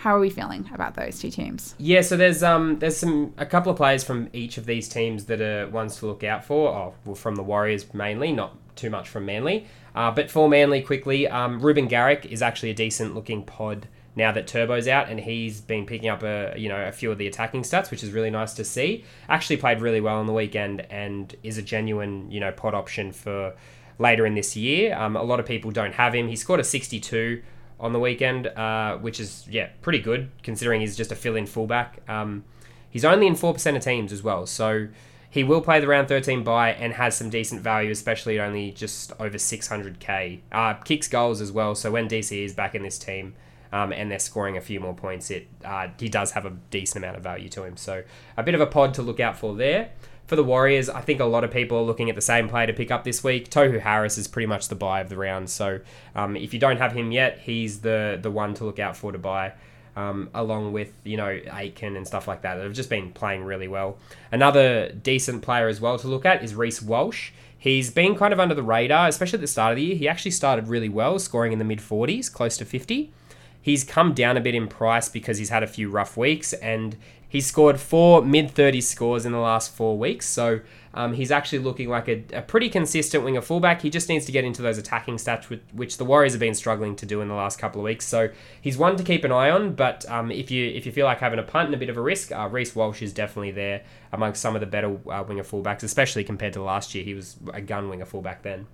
How 0.00 0.16
are 0.16 0.20
we 0.20 0.30
feeling 0.30 0.66
about 0.72 0.94
those 0.94 1.20
two 1.20 1.30
teams? 1.30 1.74
Yeah, 1.76 2.00
so 2.00 2.16
there's 2.16 2.42
um 2.42 2.78
there's 2.78 2.96
some 2.96 3.34
a 3.36 3.44
couple 3.44 3.70
of 3.70 3.76
players 3.76 4.02
from 4.02 4.30
each 4.32 4.56
of 4.56 4.64
these 4.64 4.88
teams 4.88 5.26
that 5.26 5.42
are 5.42 5.68
ones 5.68 5.96
to 5.96 6.06
look 6.06 6.24
out 6.24 6.42
for. 6.42 6.70
Oh, 6.70 6.94
well, 7.04 7.14
from 7.14 7.36
the 7.36 7.42
Warriors 7.42 7.92
mainly, 7.92 8.32
not 8.32 8.56
too 8.76 8.88
much 8.88 9.10
from 9.10 9.26
Manly. 9.26 9.66
Uh, 9.94 10.10
but 10.10 10.30
for 10.30 10.48
Manly, 10.48 10.80
quickly, 10.80 11.28
um, 11.28 11.60
Reuben 11.60 11.86
Garrick 11.86 12.24
is 12.24 12.40
actually 12.40 12.70
a 12.70 12.74
decent 12.74 13.14
looking 13.14 13.44
pod 13.44 13.88
now 14.16 14.32
that 14.32 14.46
Turbo's 14.46 14.88
out, 14.88 15.10
and 15.10 15.20
he's 15.20 15.60
been 15.60 15.84
picking 15.84 16.08
up 16.08 16.22
a 16.22 16.54
you 16.56 16.70
know 16.70 16.82
a 16.82 16.92
few 16.92 17.12
of 17.12 17.18
the 17.18 17.26
attacking 17.26 17.60
stats, 17.60 17.90
which 17.90 18.02
is 18.02 18.10
really 18.10 18.30
nice 18.30 18.54
to 18.54 18.64
see. 18.64 19.04
Actually 19.28 19.58
played 19.58 19.82
really 19.82 20.00
well 20.00 20.16
on 20.16 20.26
the 20.26 20.32
weekend, 20.32 20.80
and 20.90 21.36
is 21.42 21.58
a 21.58 21.62
genuine 21.62 22.30
you 22.30 22.40
know 22.40 22.52
pod 22.52 22.72
option 22.72 23.12
for 23.12 23.54
later 23.98 24.24
in 24.24 24.32
this 24.32 24.56
year. 24.56 24.96
Um, 24.96 25.14
a 25.14 25.22
lot 25.22 25.40
of 25.40 25.44
people 25.44 25.70
don't 25.70 25.92
have 25.92 26.14
him. 26.14 26.28
He 26.28 26.36
scored 26.36 26.60
a 26.60 26.64
62 26.64 27.42
on 27.80 27.92
the 27.92 28.00
weekend, 28.00 28.46
uh, 28.46 28.98
which 28.98 29.18
is 29.18 29.46
yeah 29.48 29.70
pretty 29.82 29.98
good 29.98 30.30
considering 30.42 30.80
he's 30.80 30.96
just 30.96 31.10
a 31.10 31.16
fill-in 31.16 31.46
fullback. 31.46 32.00
Um, 32.08 32.44
he's 32.88 33.04
only 33.04 33.26
in 33.26 33.34
four 33.34 33.52
percent 33.52 33.76
of 33.76 33.82
teams 33.82 34.12
as 34.12 34.22
well, 34.22 34.46
so 34.46 34.88
he 35.30 35.44
will 35.44 35.60
play 35.60 35.78
the 35.78 35.86
round 35.86 36.08
13 36.08 36.42
buy 36.42 36.72
and 36.72 36.92
has 36.94 37.16
some 37.16 37.30
decent 37.30 37.62
value, 37.62 37.92
especially 37.92 38.40
at 38.40 38.46
only 38.46 38.72
just 38.72 39.12
over 39.20 39.38
600k. 39.38 40.40
Uh, 40.50 40.74
kicks 40.74 41.06
goals 41.06 41.40
as 41.40 41.52
well, 41.52 41.76
so 41.76 41.92
when 41.92 42.08
DC 42.08 42.44
is 42.44 42.52
back 42.52 42.74
in 42.74 42.82
this 42.82 42.98
team, 42.98 43.34
um, 43.72 43.92
and 43.92 44.10
they're 44.10 44.18
scoring 44.18 44.56
a 44.56 44.60
few 44.60 44.80
more 44.80 44.94
points, 44.94 45.30
it 45.30 45.46
uh, 45.64 45.88
he 45.98 46.08
does 46.08 46.32
have 46.32 46.44
a 46.44 46.50
decent 46.70 47.04
amount 47.04 47.16
of 47.16 47.22
value 47.22 47.48
to 47.50 47.62
him. 47.62 47.76
So 47.76 48.02
a 48.36 48.42
bit 48.42 48.54
of 48.54 48.60
a 48.60 48.66
pod 48.66 48.94
to 48.94 49.02
look 49.02 49.20
out 49.20 49.38
for 49.38 49.54
there. 49.54 49.90
For 50.30 50.36
the 50.36 50.44
Warriors, 50.44 50.88
I 50.88 51.00
think 51.00 51.18
a 51.18 51.24
lot 51.24 51.42
of 51.42 51.50
people 51.50 51.76
are 51.78 51.82
looking 51.82 52.08
at 52.08 52.14
the 52.14 52.22
same 52.22 52.48
player 52.48 52.68
to 52.68 52.72
pick 52.72 52.92
up 52.92 53.02
this 53.02 53.24
week. 53.24 53.50
Tohu 53.50 53.80
Harris 53.80 54.16
is 54.16 54.28
pretty 54.28 54.46
much 54.46 54.68
the 54.68 54.76
buy 54.76 55.00
of 55.00 55.08
the 55.08 55.16
round. 55.16 55.50
So 55.50 55.80
um, 56.14 56.36
if 56.36 56.54
you 56.54 56.60
don't 56.60 56.76
have 56.76 56.92
him 56.92 57.10
yet, 57.10 57.40
he's 57.40 57.80
the 57.80 58.16
the 58.22 58.30
one 58.30 58.54
to 58.54 58.64
look 58.64 58.78
out 58.78 58.96
for 58.96 59.10
to 59.10 59.18
buy. 59.18 59.54
Um, 59.96 60.30
along 60.32 60.72
with 60.72 60.92
you 61.02 61.16
know 61.16 61.40
Aiken 61.52 61.96
and 61.96 62.06
stuff 62.06 62.28
like 62.28 62.42
that 62.42 62.54
that 62.54 62.62
have 62.62 62.74
just 62.74 62.88
been 62.88 63.10
playing 63.10 63.42
really 63.42 63.66
well. 63.66 63.98
Another 64.30 64.92
decent 64.92 65.42
player 65.42 65.66
as 65.66 65.80
well 65.80 65.98
to 65.98 66.06
look 66.06 66.24
at 66.24 66.44
is 66.44 66.54
Reece 66.54 66.80
Walsh. 66.80 67.32
He's 67.58 67.90
been 67.90 68.14
kind 68.14 68.32
of 68.32 68.38
under 68.38 68.54
the 68.54 68.62
radar, 68.62 69.08
especially 69.08 69.38
at 69.38 69.40
the 69.40 69.48
start 69.48 69.72
of 69.72 69.78
the 69.78 69.82
year. 69.82 69.96
He 69.96 70.06
actually 70.06 70.30
started 70.30 70.68
really 70.68 70.88
well, 70.88 71.18
scoring 71.18 71.50
in 71.50 71.58
the 71.58 71.64
mid 71.64 71.80
40s, 71.80 72.32
close 72.32 72.56
to 72.58 72.64
50. 72.64 73.12
He's 73.60 73.82
come 73.82 74.14
down 74.14 74.36
a 74.36 74.40
bit 74.40 74.54
in 74.54 74.68
price 74.68 75.08
because 75.08 75.38
he's 75.38 75.50
had 75.50 75.64
a 75.64 75.66
few 75.66 75.90
rough 75.90 76.16
weeks 76.16 76.52
and 76.52 76.96
he's 77.30 77.46
scored 77.46 77.80
four 77.80 78.22
mid 78.22 78.54
30s 78.54 78.82
scores 78.82 79.24
in 79.24 79.32
the 79.32 79.38
last 79.38 79.72
four 79.72 79.96
weeks. 79.96 80.26
So 80.26 80.60
um, 80.92 81.14
he's 81.14 81.30
actually 81.30 81.60
looking 81.60 81.88
like 81.88 82.08
a, 82.08 82.24
a, 82.32 82.42
pretty 82.42 82.68
consistent 82.68 83.24
winger 83.24 83.40
fullback. 83.40 83.80
He 83.80 83.90
just 83.90 84.08
needs 84.08 84.26
to 84.26 84.32
get 84.32 84.44
into 84.44 84.60
those 84.60 84.76
attacking 84.76 85.16
stats, 85.16 85.48
which, 85.48 85.62
which, 85.72 85.96
the 85.98 86.04
Warriors 86.04 86.32
have 86.32 86.40
been 86.40 86.54
struggling 86.54 86.96
to 86.96 87.06
do 87.06 87.20
in 87.20 87.28
the 87.28 87.34
last 87.34 87.60
couple 87.60 87.80
of 87.80 87.84
weeks. 87.84 88.04
So 88.06 88.30
he's 88.60 88.76
one 88.76 88.96
to 88.96 89.04
keep 89.04 89.22
an 89.22 89.30
eye 89.30 89.50
on. 89.50 89.74
But 89.74 90.04
um, 90.10 90.32
if 90.32 90.50
you 90.50 90.66
if 90.66 90.84
you 90.84 90.92
feel 90.92 91.06
like 91.06 91.20
having 91.20 91.38
a 91.38 91.44
punt 91.44 91.66
and 91.66 91.74
a 91.74 91.78
bit 91.78 91.88
of 91.88 91.96
a 91.96 92.02
risk, 92.02 92.32
uh, 92.32 92.48
Reece 92.50 92.74
Walsh 92.74 93.02
is 93.02 93.12
definitely 93.12 93.52
there 93.52 93.82
amongst 94.12 94.42
some 94.42 94.56
of 94.56 94.60
the 94.60 94.66
better 94.66 94.98
uh, 95.08 95.22
winger 95.26 95.44
fullbacks, 95.44 95.84
especially 95.84 96.24
compared 96.24 96.54
to 96.54 96.62
last 96.62 96.94
year. 96.94 97.04
He 97.04 97.14
was 97.14 97.36
a 97.54 97.60
gun 97.60 97.88
winger 97.88 98.04
fullback 98.04 98.42
then. 98.42 98.66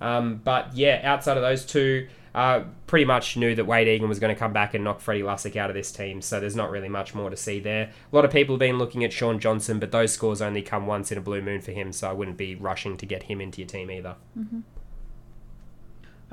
Um, 0.00 0.40
but 0.42 0.74
yeah, 0.74 1.00
outside 1.04 1.36
of 1.36 1.44
those 1.44 1.64
two, 1.64 2.08
uh, 2.34 2.64
pretty 2.86 3.04
much 3.04 3.36
knew 3.36 3.54
that 3.54 3.66
Wade 3.66 3.88
Egan 3.88 4.08
was 4.08 4.18
going 4.18 4.34
to 4.34 4.38
come 4.38 4.52
back 4.52 4.74
and 4.74 4.82
knock 4.84 5.00
Freddie 5.00 5.22
Lussick 5.22 5.56
out 5.56 5.70
of 5.70 5.74
this 5.74 5.92
team, 5.92 6.22
so 6.22 6.40
there's 6.40 6.56
not 6.56 6.70
really 6.70 6.88
much 6.88 7.14
more 7.14 7.30
to 7.30 7.36
see 7.36 7.60
there. 7.60 7.90
A 8.12 8.16
lot 8.16 8.24
of 8.24 8.30
people 8.30 8.54
have 8.54 8.60
been 8.60 8.78
looking 8.78 9.04
at 9.04 9.12
Shaun 9.12 9.38
Johnson, 9.38 9.78
but 9.78 9.92
those 9.92 10.12
scores 10.12 10.40
only 10.40 10.62
come 10.62 10.86
once 10.86 11.12
in 11.12 11.18
a 11.18 11.20
blue 11.20 11.42
moon 11.42 11.60
for 11.60 11.72
him, 11.72 11.92
so 11.92 12.08
I 12.08 12.12
wouldn't 12.12 12.38
be 12.38 12.54
rushing 12.54 12.96
to 12.96 13.06
get 13.06 13.24
him 13.24 13.40
into 13.40 13.60
your 13.60 13.68
team 13.68 13.90
either. 13.90 14.16
Mm-hmm. 14.38 14.60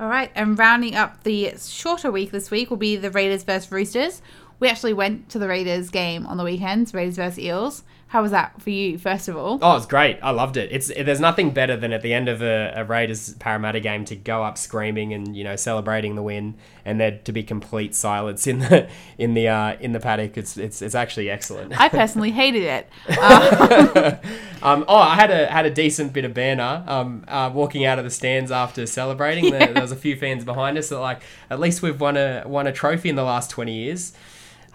All 0.00 0.08
right, 0.08 0.30
and 0.34 0.58
rounding 0.58 0.96
up 0.96 1.24
the 1.24 1.52
shorter 1.58 2.10
week 2.10 2.30
this 2.30 2.50
week 2.50 2.70
will 2.70 2.78
be 2.78 2.96
the 2.96 3.10
Raiders 3.10 3.42
versus 3.42 3.70
Roosters. 3.70 4.22
We 4.58 4.68
actually 4.68 4.94
went 4.94 5.28
to 5.30 5.38
the 5.38 5.48
Raiders 5.48 5.90
game 5.90 6.26
on 6.26 6.38
the 6.38 6.44
weekends, 6.44 6.94
Raiders 6.94 7.16
versus 7.16 7.38
Eels. 7.38 7.82
How 8.10 8.22
was 8.22 8.32
that 8.32 8.60
for 8.60 8.70
you, 8.70 8.98
first 8.98 9.28
of 9.28 9.36
all? 9.36 9.60
Oh, 9.62 9.76
it's 9.76 9.86
great. 9.86 10.18
I 10.20 10.32
loved 10.32 10.56
it. 10.56 10.72
It's 10.72 10.88
there's 10.88 11.20
nothing 11.20 11.52
better 11.52 11.76
than 11.76 11.92
at 11.92 12.02
the 12.02 12.12
end 12.12 12.28
of 12.28 12.42
a, 12.42 12.72
a, 12.74 12.84
Raiders 12.84 13.34
Parramatta 13.34 13.78
game 13.78 14.04
to 14.06 14.16
go 14.16 14.42
up 14.42 14.58
screaming 14.58 15.12
and 15.12 15.36
you 15.36 15.44
know 15.44 15.54
celebrating 15.54 16.16
the 16.16 16.22
win, 16.22 16.56
and 16.84 16.98
there 16.98 17.20
to 17.22 17.30
be 17.30 17.44
complete 17.44 17.94
silence 17.94 18.48
in 18.48 18.58
the 18.58 18.88
in 19.16 19.34
the 19.34 19.46
uh, 19.46 19.76
in 19.78 19.92
the 19.92 20.00
paddock. 20.00 20.36
It's 20.36 20.56
it's 20.56 20.82
it's 20.82 20.96
actually 20.96 21.30
excellent. 21.30 21.80
I 21.80 21.88
personally 21.88 22.32
hated 22.32 22.64
it. 22.64 22.88
Um, 24.62 24.84
oh, 24.88 24.98
I 24.98 25.14
had 25.14 25.30
a 25.30 25.46
had 25.46 25.64
a 25.64 25.70
decent 25.70 26.12
bit 26.12 26.26
of 26.26 26.34
banner 26.34 26.84
um, 26.86 27.24
uh, 27.26 27.50
walking 27.52 27.86
out 27.86 27.98
of 27.98 28.04
the 28.04 28.10
stands 28.10 28.50
after 28.50 28.84
celebrating. 28.84 29.44
Yeah. 29.44 29.58
There, 29.58 29.72
there 29.72 29.82
was 29.82 29.90
a 29.90 29.96
few 29.96 30.16
fans 30.16 30.44
behind 30.44 30.76
us 30.76 30.90
that 30.90 30.98
like 30.98 31.22
at 31.48 31.58
least 31.58 31.80
we've 31.80 31.98
won 31.98 32.18
a 32.18 32.42
won 32.44 32.66
a 32.66 32.72
trophy 32.72 33.08
in 33.08 33.16
the 33.16 33.22
last 33.22 33.48
twenty 33.48 33.72
years. 33.72 34.12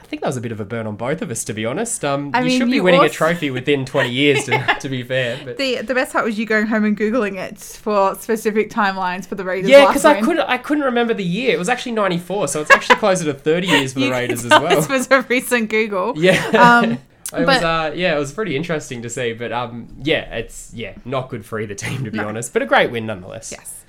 I 0.05 0.07
think 0.07 0.21
that 0.21 0.27
was 0.27 0.38
a 0.38 0.41
bit 0.41 0.51
of 0.51 0.59
a 0.59 0.65
burn 0.65 0.85
on 0.85 0.97
both 0.97 1.24
of 1.24 1.31
us, 1.31 1.43
to 1.45 1.53
be 1.53 1.65
honest. 1.65 2.05
Um, 2.05 2.29
I 2.31 2.41
you 2.41 2.45
mean, 2.45 2.59
should 2.59 2.69
be 2.69 2.75
you 2.75 2.83
winning 2.83 3.00
also... 3.00 3.12
a 3.12 3.13
trophy 3.13 3.50
within 3.50 3.85
20 3.85 4.12
years, 4.12 4.43
to, 4.43 4.77
to 4.79 4.88
be 4.88 5.01
fair. 5.01 5.41
But... 5.43 5.57
The 5.57 5.81
the 5.81 5.95
best 5.95 6.13
part 6.13 6.24
was 6.24 6.38
you 6.38 6.45
going 6.45 6.67
home 6.67 6.85
and 6.85 6.95
googling 6.95 7.38
it 7.38 7.57
for 7.57 8.13
specific 8.13 8.69
timelines 8.69 9.25
for 9.25 9.33
the 9.33 9.43
Raiders. 9.43 9.71
Yeah, 9.71 9.88
because 9.88 10.05
I 10.05 10.21
couldn't 10.21 10.47
I 10.47 10.59
couldn't 10.59 10.83
remember 10.83 11.15
the 11.15 11.24
year. 11.24 11.55
It 11.55 11.57
was 11.57 11.69
actually 11.69 11.93
94, 11.93 12.50
so 12.50 12.62
it's 12.62 12.69
actually 12.69 12.97
closer 12.97 13.25
to 13.25 13.33
30 13.33 13.67
years 13.67 13.93
for 13.93 14.01
the 14.01 14.12
Raiders 14.12 14.45
as 14.45 14.51
well. 14.51 14.69
This 14.69 14.88
was 14.88 15.09
a 15.09 15.24
recent 15.24 15.71
Google. 15.71 16.13
Yeah. 16.25 16.43
Um, 16.50 16.91
it 16.93 17.00
but, 17.31 17.47
was 17.47 17.63
uh, 17.63 17.91
yeah, 17.95 18.15
it 18.15 18.19
was 18.19 18.31
pretty 18.31 18.55
interesting 18.55 19.01
to 19.01 19.09
see, 19.09 19.33
but 19.33 19.51
um, 19.51 19.88
yeah, 20.03 20.35
it's 20.35 20.71
yeah, 20.74 20.93
not 21.03 21.29
good 21.29 21.45
for 21.45 21.59
either 21.59 21.74
team 21.74 22.05
to 22.05 22.12
be 22.12 22.17
no. 22.19 22.27
honest, 22.27 22.53
but 22.53 22.62
a 22.62 22.65
great 22.67 22.91
win 22.91 23.07
nonetheless. 23.07 23.51
Yes. 23.51 23.85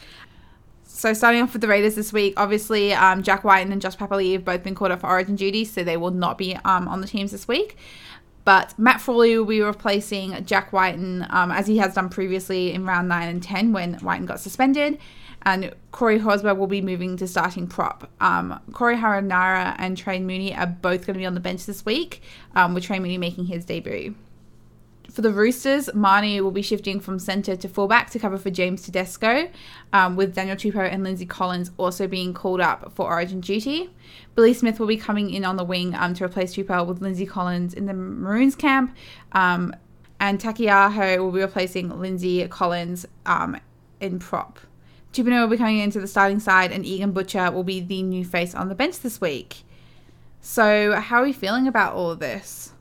So 0.97 1.12
starting 1.12 1.43
off 1.43 1.53
with 1.53 1.61
the 1.61 1.69
Raiders 1.69 1.95
this 1.95 2.11
week, 2.11 2.33
obviously 2.38 2.95
um, 2.95 3.23
Jack 3.23 3.45
Wighton 3.45 3.71
and 3.71 3.83
Josh 3.83 3.99
Papalii 3.99 4.33
have 4.33 4.47
both 4.47 4.62
been 4.62 4.75
called 4.75 4.93
up 4.93 5.00
for 5.00 5.09
Origin 5.09 5.37
duty, 5.37 5.67
so 5.67 5.85
they 5.85 5.99
will 5.99 6.11
not 6.11 6.38
be 6.38 6.57
um, 6.65 6.88
on 6.88 7.03
the 7.03 7.07
teams 7.07 7.33
this 7.33 7.47
week. 7.47 7.76
But 8.47 8.73
Matt 8.79 9.03
Frawley 9.03 9.37
will 9.37 9.45
be 9.45 9.61
replacing 9.61 10.43
Jack 10.47 10.73
Wighton, 10.73 11.26
um, 11.29 11.50
as 11.50 11.67
he 11.67 11.76
has 11.76 11.93
done 11.93 12.09
previously 12.09 12.73
in 12.73 12.87
round 12.87 13.11
9 13.11 13.29
and 13.29 13.43
10 13.43 13.75
when 13.75 13.99
Wighton 13.99 14.25
got 14.25 14.41
suspended. 14.41 14.99
And 15.43 15.75
Corey 15.93 16.19
Horsburgh 16.19 16.57
will 16.57 16.67
be 16.67 16.81
moving 16.81 17.19
to 17.19 17.29
starting 17.29 17.67
prop. 17.67 18.11
Um, 18.23 18.59
Corey 18.73 18.97
Harawira 18.97 19.76
and 19.79 19.99
Trey 19.99 20.19
Mooney 20.19 20.57
are 20.57 20.67
both 20.67 21.07
going 21.07 21.12
to 21.12 21.19
be 21.19 21.26
on 21.26 21.35
the 21.35 21.41
bench 21.41 21.67
this 21.67 21.85
week, 21.85 22.23
um, 22.55 22.73
with 22.73 22.85
Trey 22.85 23.00
Mooney 23.00 23.19
making 23.19 23.45
his 23.45 23.67
debut. 23.67 24.15
For 25.10 25.22
the 25.22 25.32
Roosters, 25.32 25.88
Marnie 25.94 26.40
will 26.40 26.50
be 26.50 26.62
shifting 26.62 27.00
from 27.00 27.18
centre 27.18 27.56
to 27.56 27.68
fullback 27.68 28.10
to 28.10 28.18
cover 28.18 28.36
for 28.36 28.50
James 28.50 28.82
Tedesco, 28.82 29.48
um, 29.92 30.16
with 30.16 30.34
Daniel 30.34 30.56
Tupou 30.56 30.92
and 30.92 31.02
Lindsay 31.04 31.25
Collins 31.25 31.70
also 31.78 32.06
being 32.06 32.34
called 32.34 32.60
up 32.60 32.92
for 32.94 33.06
Origin 33.06 33.40
duty. 33.40 33.90
Billy 34.34 34.52
Smith 34.52 34.78
will 34.78 34.86
be 34.86 34.96
coming 34.96 35.30
in 35.30 35.44
on 35.44 35.56
the 35.56 35.64
wing 35.64 35.94
um, 35.94 36.12
to 36.14 36.25
replace 36.25 36.54
Tupou 36.54 36.86
with 36.86 37.00
Lindsay 37.00 37.25
Collins 37.25 37.72
in 37.72 37.86
the 37.86 37.94
Maroons 37.94 38.54
camp, 38.54 38.94
um, 39.32 39.75
and 40.20 40.38
Taukeiaho 40.38 41.18
will 41.18 41.32
be 41.32 41.40
replacing 41.40 41.98
Lindsay 41.98 42.46
Collins 42.48 43.06
um, 43.25 43.58
in 44.00 44.18
prop. 44.18 44.58
Tupou 45.12 45.40
will 45.40 45.48
be 45.48 45.56
coming 45.56 45.78
into 45.78 46.00
the 46.00 46.08
starting 46.08 46.40
side, 46.40 46.72
and 46.72 46.84
Egan 46.84 47.12
Butcher 47.12 47.50
will 47.50 47.64
be 47.64 47.80
the 47.80 48.02
new 48.02 48.25
face 48.25 48.54
on 48.54 48.68
the 48.68 48.75
bench 48.75 49.00
this 49.00 49.20
week. 49.20 49.62
So, 50.42 50.92
how 50.92 51.22
are 51.22 51.25
we 51.25 51.32
feeling 51.32 51.66
about 51.66 51.94
all 51.94 52.10
of 52.10 52.18
this? 52.18 52.72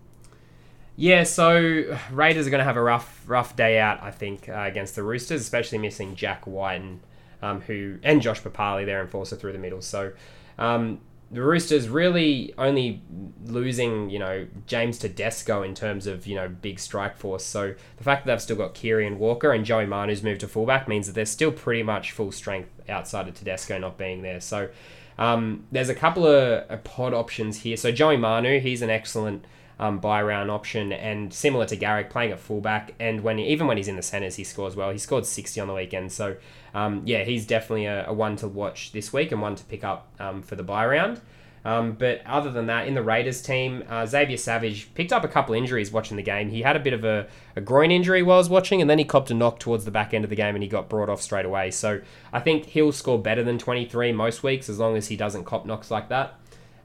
Yeah, 0.97 1.23
so 1.23 1.97
Raiders 2.11 2.47
are 2.47 2.49
going 2.49 2.59
to 2.59 2.65
have 2.65 2.77
a 2.77 2.81
rough, 2.81 3.23
rough 3.27 3.55
day 3.55 3.79
out, 3.79 4.01
I 4.01 4.11
think, 4.11 4.47
uh, 4.47 4.53
against 4.53 4.95
the 4.95 5.03
Roosters, 5.03 5.41
especially 5.41 5.77
missing 5.77 6.15
Jack 6.15 6.47
Wighton 6.47 7.01
and 7.41 7.57
um, 7.57 7.61
who 7.61 7.97
and 8.03 8.21
Josh 8.21 8.41
Papalii, 8.41 8.85
their 8.85 9.01
enforcer 9.01 9.35
through 9.35 9.51
the 9.51 9.59
middle. 9.59 9.81
So 9.81 10.13
um, 10.57 10.99
the 11.31 11.41
Roosters 11.41 11.89
really 11.89 12.53
only 12.57 13.01
losing, 13.43 14.09
you 14.09 14.19
know, 14.19 14.47
James 14.67 14.97
Tedesco 14.97 15.63
in 15.63 15.75
terms 15.75 16.07
of 16.07 16.25
you 16.27 16.35
know 16.35 16.47
big 16.47 16.79
strike 16.79 17.17
force. 17.17 17.43
So 17.43 17.75
the 17.97 18.03
fact 18.03 18.25
that 18.25 18.31
they've 18.31 18.41
still 18.41 18.55
got 18.55 18.73
Keary 18.73 19.05
and 19.05 19.19
Walker 19.19 19.51
and 19.51 19.65
Joey 19.65 19.85
Manu's 19.85 20.23
moved 20.23 20.41
to 20.41 20.47
fullback 20.47 20.87
means 20.87 21.07
that 21.07 21.13
they're 21.13 21.25
still 21.25 21.51
pretty 21.51 21.83
much 21.83 22.11
full 22.11 22.31
strength 22.31 22.69
outside 22.89 23.27
of 23.27 23.35
Tedesco 23.35 23.77
not 23.77 23.97
being 23.97 24.21
there. 24.21 24.39
So 24.39 24.69
um, 25.17 25.65
there's 25.71 25.89
a 25.89 25.95
couple 25.95 26.25
of 26.25 26.83
pod 26.83 27.13
options 27.13 27.61
here. 27.61 27.77
So 27.77 27.91
Joey 27.91 28.17
Manu, 28.17 28.59
he's 28.59 28.81
an 28.81 28.89
excellent 28.89 29.45
um, 29.79 29.99
buy 29.99 30.21
round 30.21 30.49
option, 30.49 30.91
and 30.91 31.33
similar 31.33 31.65
to 31.65 31.75
Garrick, 31.75 32.09
playing 32.09 32.31
at 32.31 32.39
fullback, 32.39 32.93
and 32.99 33.21
when 33.21 33.37
he, 33.37 33.45
even 33.47 33.67
when 33.67 33.77
he's 33.77 33.87
in 33.87 33.95
the 33.95 34.01
centres, 34.01 34.35
he 34.35 34.43
scores 34.43 34.75
well. 34.75 34.91
He 34.91 34.97
scored 34.97 35.25
sixty 35.25 35.59
on 35.59 35.67
the 35.67 35.73
weekend, 35.73 36.11
so 36.11 36.37
um, 36.73 37.01
yeah, 37.05 37.23
he's 37.23 37.45
definitely 37.45 37.85
a, 37.85 38.07
a, 38.07 38.13
one 38.13 38.35
to 38.37 38.47
watch 38.47 38.91
this 38.91 39.11
week 39.11 39.31
and 39.31 39.41
one 39.41 39.55
to 39.55 39.63
pick 39.65 39.83
up 39.83 40.07
um, 40.19 40.41
for 40.41 40.55
the 40.55 40.63
buy 40.63 40.85
round. 40.85 41.21
Um, 41.65 41.93
but 41.93 42.21
other 42.27 42.51
than 42.51 42.67
that, 42.67 42.87
in 42.87 42.93
the 42.93 43.01
Raiders 43.01 43.41
team, 43.41 43.83
uh, 43.89 44.05
Xavier 44.05 44.37
Savage 44.37 44.93
picked 44.93 45.11
up 45.11 45.23
a 45.23 45.27
couple 45.27 45.55
injuries 45.55 45.91
watching 45.91 46.15
the 46.15 46.21
game. 46.21 46.51
He 46.51 46.61
had 46.61 46.75
a 46.75 46.79
bit 46.79 46.93
of 46.93 47.03
a, 47.03 47.25
a, 47.55 47.61
groin 47.61 47.89
injury 47.89 48.21
while 48.21 48.35
I 48.35 48.37
was 48.37 48.49
watching, 48.49 48.81
and 48.81 48.89
then 48.89 48.99
he 48.99 49.03
copped 49.03 49.31
a 49.31 49.33
knock 49.33 49.57
towards 49.57 49.83
the 49.83 49.89
back 49.89 50.13
end 50.13 50.23
of 50.23 50.29
the 50.29 50.35
game 50.35 50.53
and 50.53 50.61
he 50.61 50.69
got 50.69 50.89
brought 50.89 51.09
off 51.09 51.23
straight 51.23 51.45
away. 51.45 51.71
So 51.71 52.01
I 52.31 52.39
think 52.39 52.67
he'll 52.67 52.91
score 52.91 53.17
better 53.17 53.41
than 53.41 53.57
23 53.57 54.11
most 54.11 54.43
weeks 54.43 54.69
as 54.69 54.77
long 54.77 54.95
as 54.95 55.07
he 55.07 55.17
doesn't 55.17 55.45
cop 55.45 55.65
knocks 55.65 55.89
like 55.89 56.07
that. 56.09 56.35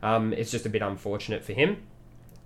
Um, 0.03 0.33
it's 0.33 0.51
just 0.51 0.65
a 0.65 0.71
bit 0.71 0.81
unfortunate 0.81 1.45
for 1.45 1.53
him 1.53 1.77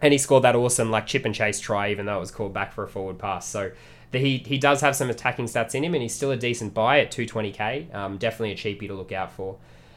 and 0.05 0.13
he 0.13 0.19
scored 0.19 0.45
that 0.45 0.55
awesome 0.55 0.91
like 0.91 1.07
chip 1.07 1.25
and 1.25 1.35
chase 1.35 1.59
try, 1.59 1.91
even 1.91 2.05
though 2.05 2.19
it 2.19 2.21
was 2.21 2.31
called 2.31 2.53
back 2.53 2.75
for 2.75 2.85
a 2.85 2.89
forward 2.89 3.19
pass. 3.19 3.49
So 3.49 3.73
the, 4.11 4.19
he 4.19 4.37
he 4.37 4.59
does 4.59 4.83
have 4.83 4.95
some 4.95 5.09
attacking 5.09 5.47
stats 5.47 5.75
in 5.75 5.83
him, 5.83 5.95
and 5.95 6.03
he's 6.03 6.15
still 6.15 6.31
a 6.31 6.37
decent 6.37 6.75
buy 6.75 7.01
at 7.01 7.11
220k. 7.11 7.93
Um, 7.95 8.19
definitely 8.19 8.53
a 8.53 8.55
cheapie 8.55 8.87
to 8.87 8.95
look 8.95 9.13
out 9.13 9.33
for. 9.33 9.57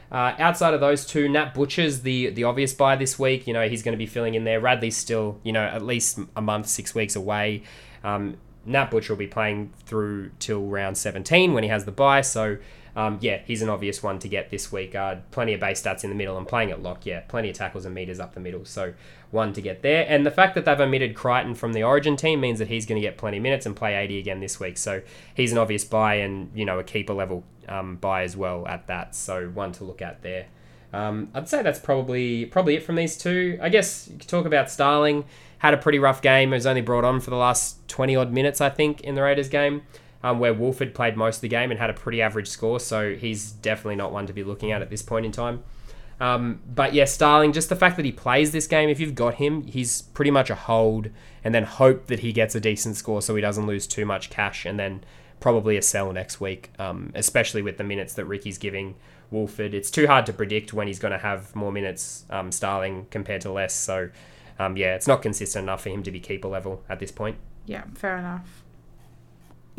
Uh, 0.10 0.34
outside 0.40 0.74
of 0.74 0.80
those 0.80 1.06
two, 1.06 1.28
Nat 1.28 1.54
Butcher's 1.54 2.04
the 2.04 2.30
the 2.30 2.46
obvious 2.46 2.74
buy 2.74 2.96
this 2.96 3.20
week. 3.20 3.48
You 3.48 3.54
know 3.54 3.68
he's 3.68 3.84
going 3.84 3.92
to 3.92 3.98
be 3.98 4.06
filling 4.06 4.34
in 4.34 4.46
there. 4.46 4.62
Radley's 4.62 4.96
still 4.96 5.42
you 5.44 5.52
know 5.52 5.64
at 5.64 5.84
least 5.84 6.20
a 6.38 6.42
month, 6.42 6.68
six 6.68 6.96
weeks 6.96 7.18
away. 7.18 7.64
Um, 8.02 8.38
Nat 8.66 8.90
Butcher 8.90 9.12
will 9.12 9.20
be 9.20 9.28
playing 9.28 9.74
through 9.86 10.32
till 10.40 10.62
round 10.62 10.98
17 10.98 11.54
when 11.54 11.64
he 11.64 11.70
has 11.70 11.84
the 11.84 11.92
buy. 11.92 12.22
So 12.22 12.58
um, 12.98 13.20
yeah, 13.22 13.42
he's 13.46 13.62
an 13.62 13.70
obvious 13.70 14.02
one 14.02 14.18
to 14.18 14.28
get 14.28 14.50
this 14.50 14.72
week. 14.72 14.96
Uh, 14.96 15.18
plenty 15.30 15.54
of 15.54 15.60
base 15.60 15.84
stats 15.84 16.04
in 16.04 16.10
the 16.10 16.16
middle 16.16 16.36
and 16.36 16.48
playing 16.48 16.72
at 16.72 16.82
lock. 16.82 17.06
Yeah, 17.06 17.20
plenty 17.20 17.52
of 17.52 17.56
tackles 17.56 17.86
and 17.86 17.94
meters 17.94 18.20
up 18.20 18.34
the 18.34 18.40
middle. 18.40 18.66
So 18.66 18.96
one 19.30 19.54
to 19.54 19.62
get 19.62 19.84
there. 19.84 20.08
And 20.10 20.26
the 20.26 20.32
fact 20.32 20.56
that 20.56 20.66
they've 20.66 20.80
omitted 20.80 21.14
Crichton 21.14 21.54
from 21.54 21.74
the 21.74 21.84
Origin 21.84 22.16
team 22.16 22.42
means 22.42 22.58
that 22.58 22.70
he's 22.70 22.88
going 22.88 23.00
to 23.00 23.08
get 23.08 23.16
plenty 23.16 23.38
of 23.38 23.44
minutes 23.44 23.68
and 23.68 23.76
play 23.76 23.94
80 23.94 24.18
again 24.18 24.40
this 24.40 24.60
week. 24.60 24.80
So 24.80 25.04
he's 25.36 25.52
an 25.52 25.60
obvious 25.60 25.86
buy 25.86 26.16
and 26.16 26.50
you 26.56 26.66
know 26.66 26.80
a 26.80 26.84
keeper 26.84 27.14
level 27.14 27.44
um, 27.70 27.98
buy 27.98 28.24
as 28.24 28.36
well 28.36 28.68
at 28.68 28.88
that. 28.88 29.14
So 29.14 29.48
one 29.50 29.74
to 29.74 29.84
look 29.84 30.02
at 30.02 30.24
there. 30.24 30.48
Um, 30.92 31.30
I'd 31.36 31.48
say 31.48 31.62
that's 31.62 31.80
probably 31.80 32.48
probably 32.48 32.78
it 32.78 32.84
from 32.84 32.96
these 32.96 33.16
two. 33.16 33.60
I 33.62 33.70
guess 33.70 34.08
you 34.08 34.18
could 34.18 34.28
talk 34.28 34.48
about 34.48 34.72
Starling. 34.72 35.26
Had 35.60 35.76
a 35.76 35.78
pretty 35.78 36.00
rough 36.00 36.24
game. 36.24 36.50
He 36.50 36.56
was 36.56 36.66
only 36.66 36.82
brought 36.82 37.06
on 37.06 37.20
for 37.20 37.30
the 37.30 37.36
last 37.36 37.88
20 37.90 38.16
odd 38.16 38.34
minutes, 38.34 38.60
I 38.60 38.70
think, 38.70 39.02
in 39.02 39.14
the 39.14 39.22
Raiders 39.22 39.50
game 39.50 39.84
um, 40.28 40.40
where 40.40 40.54
Woolford 40.54 40.94
played 40.94 41.16
most 41.16 41.38
of 41.38 41.42
the 41.42 41.48
game 41.48 41.72
and 41.72 41.80
had 41.80 41.90
a 41.90 41.94
pretty 41.94 42.22
average 42.22 42.50
score, 42.50 42.82
so 42.82 43.16
he's 43.16 43.52
definitely 43.52 43.96
not 43.96 44.12
one 44.12 44.28
to 44.28 44.34
be 44.34 44.44
looking 44.44 44.74
at 44.74 44.82
at 44.82 44.90
this 44.90 45.02
point 45.02 45.26
in 45.26 45.32
time. 45.32 45.64
Um, 46.20 46.60
but 46.68 46.94
yeah, 46.94 47.06
Starling, 47.06 47.54
just 47.54 47.70
the 47.70 47.76
fact 47.78 47.96
that 47.96 48.04
he 48.04 48.12
plays 48.12 48.52
this 48.52 48.68
game, 48.68 48.90
if 48.90 49.00
you've 49.00 49.16
got 49.16 49.36
him, 49.36 49.64
he's 49.64 50.02
pretty 50.02 50.32
much 50.32 50.50
a 50.50 50.56
hold, 50.56 51.10
and 51.46 51.56
then 51.56 51.64
hope 51.64 52.08
that 52.08 52.20
he 52.20 52.34
gets 52.34 52.56
a 52.56 52.60
decent 52.60 52.98
score 52.98 53.22
so 53.22 53.36
he 53.36 53.42
doesn't 53.42 53.68
lose 53.68 53.88
too 53.88 54.06
much 54.06 54.30
cash, 54.30 54.66
and 54.66 54.78
then 54.78 55.02
probably 55.40 55.78
a 55.78 55.82
sell 55.82 56.12
next 56.12 56.42
week, 56.42 56.72
um, 56.78 57.12
especially 57.16 57.62
with 57.62 57.78
the 57.78 57.84
minutes 57.86 58.14
that 58.16 58.26
Ricky's 58.26 58.58
giving 58.58 58.96
Woolford. 59.32 59.74
It's 59.74 59.90
too 59.90 60.08
hard 60.08 60.26
to 60.26 60.34
predict 60.34 60.74
when 60.74 60.88
he's 60.88 61.00
going 61.00 61.14
to 61.14 61.20
have 61.20 61.56
more 61.56 61.72
minutes, 61.72 62.26
um, 62.30 62.52
Starling, 62.52 63.08
compared 63.12 63.42
to 63.42 63.52
less. 63.52 63.74
So, 63.74 64.10
um, 64.60 64.76
yeah, 64.76 64.96
it's 64.96 65.08
not 65.08 65.22
consistent 65.22 65.64
enough 65.64 65.84
for 65.84 65.90
him 65.90 66.04
to 66.04 66.12
be 66.12 66.20
keeper 66.20 66.50
level 66.50 66.84
at 66.90 67.00
this 67.00 67.12
point. 67.12 67.38
Yeah, 67.66 67.84
fair 67.94 68.18
enough. 68.18 68.64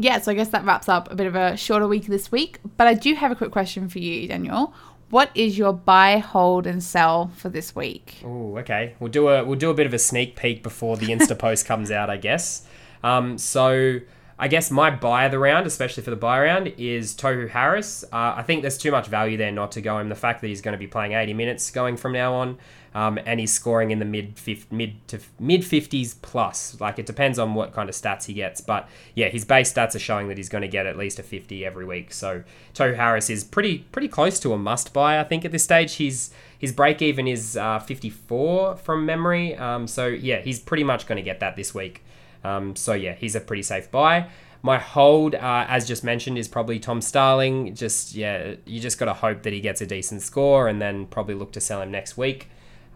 Yeah, 0.01 0.21
so 0.21 0.31
I 0.31 0.35
guess 0.35 0.49
that 0.51 0.65
wraps 0.65 0.89
up 0.89 1.11
a 1.11 1.17
bit 1.17 1.27
of 1.27 1.35
a 1.35 1.57
shorter 1.57 1.89
week 1.89 2.07
this 2.07 2.31
week. 2.31 2.61
But 2.77 2.87
I 2.87 2.95
do 2.95 3.15
have 3.15 3.33
a 3.33 3.35
quick 3.35 3.51
question 3.51 3.89
for 3.89 3.99
you, 3.99 4.29
Daniel. 4.29 4.73
What 5.11 5.31
is 5.35 5.59
your 5.59 5.73
buy, 5.73 6.19
hold, 6.19 6.67
and 6.67 6.83
sell 6.83 7.33
for 7.35 7.49
this 7.49 7.75
week? 7.75 8.23
Oh, 8.25 8.57
okay. 8.59 8.95
We'll 9.01 9.11
do 9.11 9.29
a 9.29 9.45
we'll 9.45 9.59
do 9.59 9.71
a 9.71 9.75
bit 9.75 9.87
of 9.87 9.95
a 9.95 9.99
sneak 9.99 10.37
peek 10.37 10.63
before 10.63 10.97
the 10.97 11.07
Insta 11.07 11.37
post 11.39 11.67
comes 11.67 11.91
out, 11.91 12.11
I 12.11 12.17
guess. 12.17 12.65
Um, 13.03 13.39
so 13.39 14.01
I 14.39 14.47
guess 14.47 14.71
my 14.71 14.91
buy 14.91 15.25
of 15.25 15.33
the 15.33 15.39
round, 15.39 15.67
especially 15.67 16.05
for 16.05 16.11
the 16.11 16.17
buy 16.17 16.41
round, 16.43 16.75
is 16.79 17.15
Tohu 17.15 17.49
Harris. 17.49 18.05
Uh, 18.05 18.35
I 18.37 18.43
think 18.43 18.63
there's 18.63 18.79
too 18.79 18.93
much 18.93 19.09
value 19.09 19.37
there 19.37 19.51
not 19.51 19.73
to 19.73 19.81
go 19.81 19.99
him. 19.99 20.09
The 20.09 20.15
fact 20.15 20.43
that 20.43 20.47
he's 20.47 20.61
going 20.61 20.73
to 20.73 20.79
be 20.79 20.87
playing 20.87 21.13
80 21.13 21.35
minutes 21.35 21.71
going 21.73 21.97
from 21.97 22.13
now 22.13 22.35
on, 22.35 22.59
um, 22.95 23.19
and 23.27 23.39
he's 23.41 23.53
scoring 23.53 23.91
in 23.91 23.99
the 23.99 24.05
mid 24.05 24.35
mid 24.71 25.07
to 25.09 25.21
mid 25.39 25.63
50s 25.63 26.17
plus. 26.23 26.81
Like 26.81 26.99
it 26.99 27.07
depends 27.07 27.39
on 27.39 27.55
what 27.55 27.73
kind 27.73 27.89
of 27.89 27.95
stats 27.95 28.25
he 28.25 28.35
gets, 28.35 28.61
but 28.61 28.89
yeah, 29.15 29.29
his 29.29 29.45
base 29.45 29.73
stats 29.73 29.95
are 29.95 30.01
showing 30.01 30.29
that 30.29 30.37
he's 30.37 30.49
going 30.49 30.63
to 30.63 30.69
get 30.69 30.87
at 30.87 30.97
least 30.97 31.19
a 31.19 31.23
50 31.23 31.65
every 31.65 31.85
week. 31.85 32.13
So 32.13 32.43
Tohu 32.75 32.97
Harris 32.97 33.31
is 33.31 33.45
pretty 33.45 33.79
pretty 33.93 34.09
close 34.09 34.41
to 34.41 34.53
a 34.53 34.59
must 34.59 34.93
buy. 34.93 35.21
I 35.21 35.25
think 35.25 35.45
at 35.45 35.53
this 35.53 35.65
stage 35.65 35.95
he's 35.95 36.31
his 36.59 36.73
break 36.73 37.03
even 37.03 37.29
is 37.29 37.57
uh, 37.57 37.79
54 37.79 38.77
from 38.77 39.07
memory. 39.07 39.57
Um, 39.57 39.87
so 39.87 40.07
yeah, 40.07 40.41
he's 40.41 40.59
pretty 40.59 40.85
much 40.85 41.07
going 41.07 41.17
to 41.17 41.23
get 41.23 41.41
that 41.41 41.57
this 41.57 41.75
week. 41.75 42.03
Um, 42.43 42.75
so 42.77 42.95
yeah, 42.95 43.15
he's 43.15 43.35
a 43.35 43.41
pretty 43.41 43.63
safe 43.63 43.91
buy. 43.91 44.29
My 44.61 44.79
hold, 44.79 45.37
uh, 45.37 45.67
as 45.69 45.87
just 45.87 46.03
mentioned, 46.03 46.37
is 46.37 46.49
probably 46.49 46.81
Tom 46.81 47.01
Starling. 47.01 47.75
Just 47.75 48.15
yeah, 48.15 48.55
you 48.65 48.81
just 48.81 48.99
got 48.99 49.05
to 49.05 49.15
hope 49.15 49.43
that 49.43 49.53
he 49.53 49.61
gets 49.61 49.81
a 49.81 49.87
decent 49.87 50.23
score, 50.23 50.67
and 50.67 50.83
then 50.83 51.07
probably 51.07 51.35
look 51.35 51.53
to 51.53 51.61
sell 51.61 51.81
him 51.81 51.93
next 51.93 52.17
week. 52.17 52.49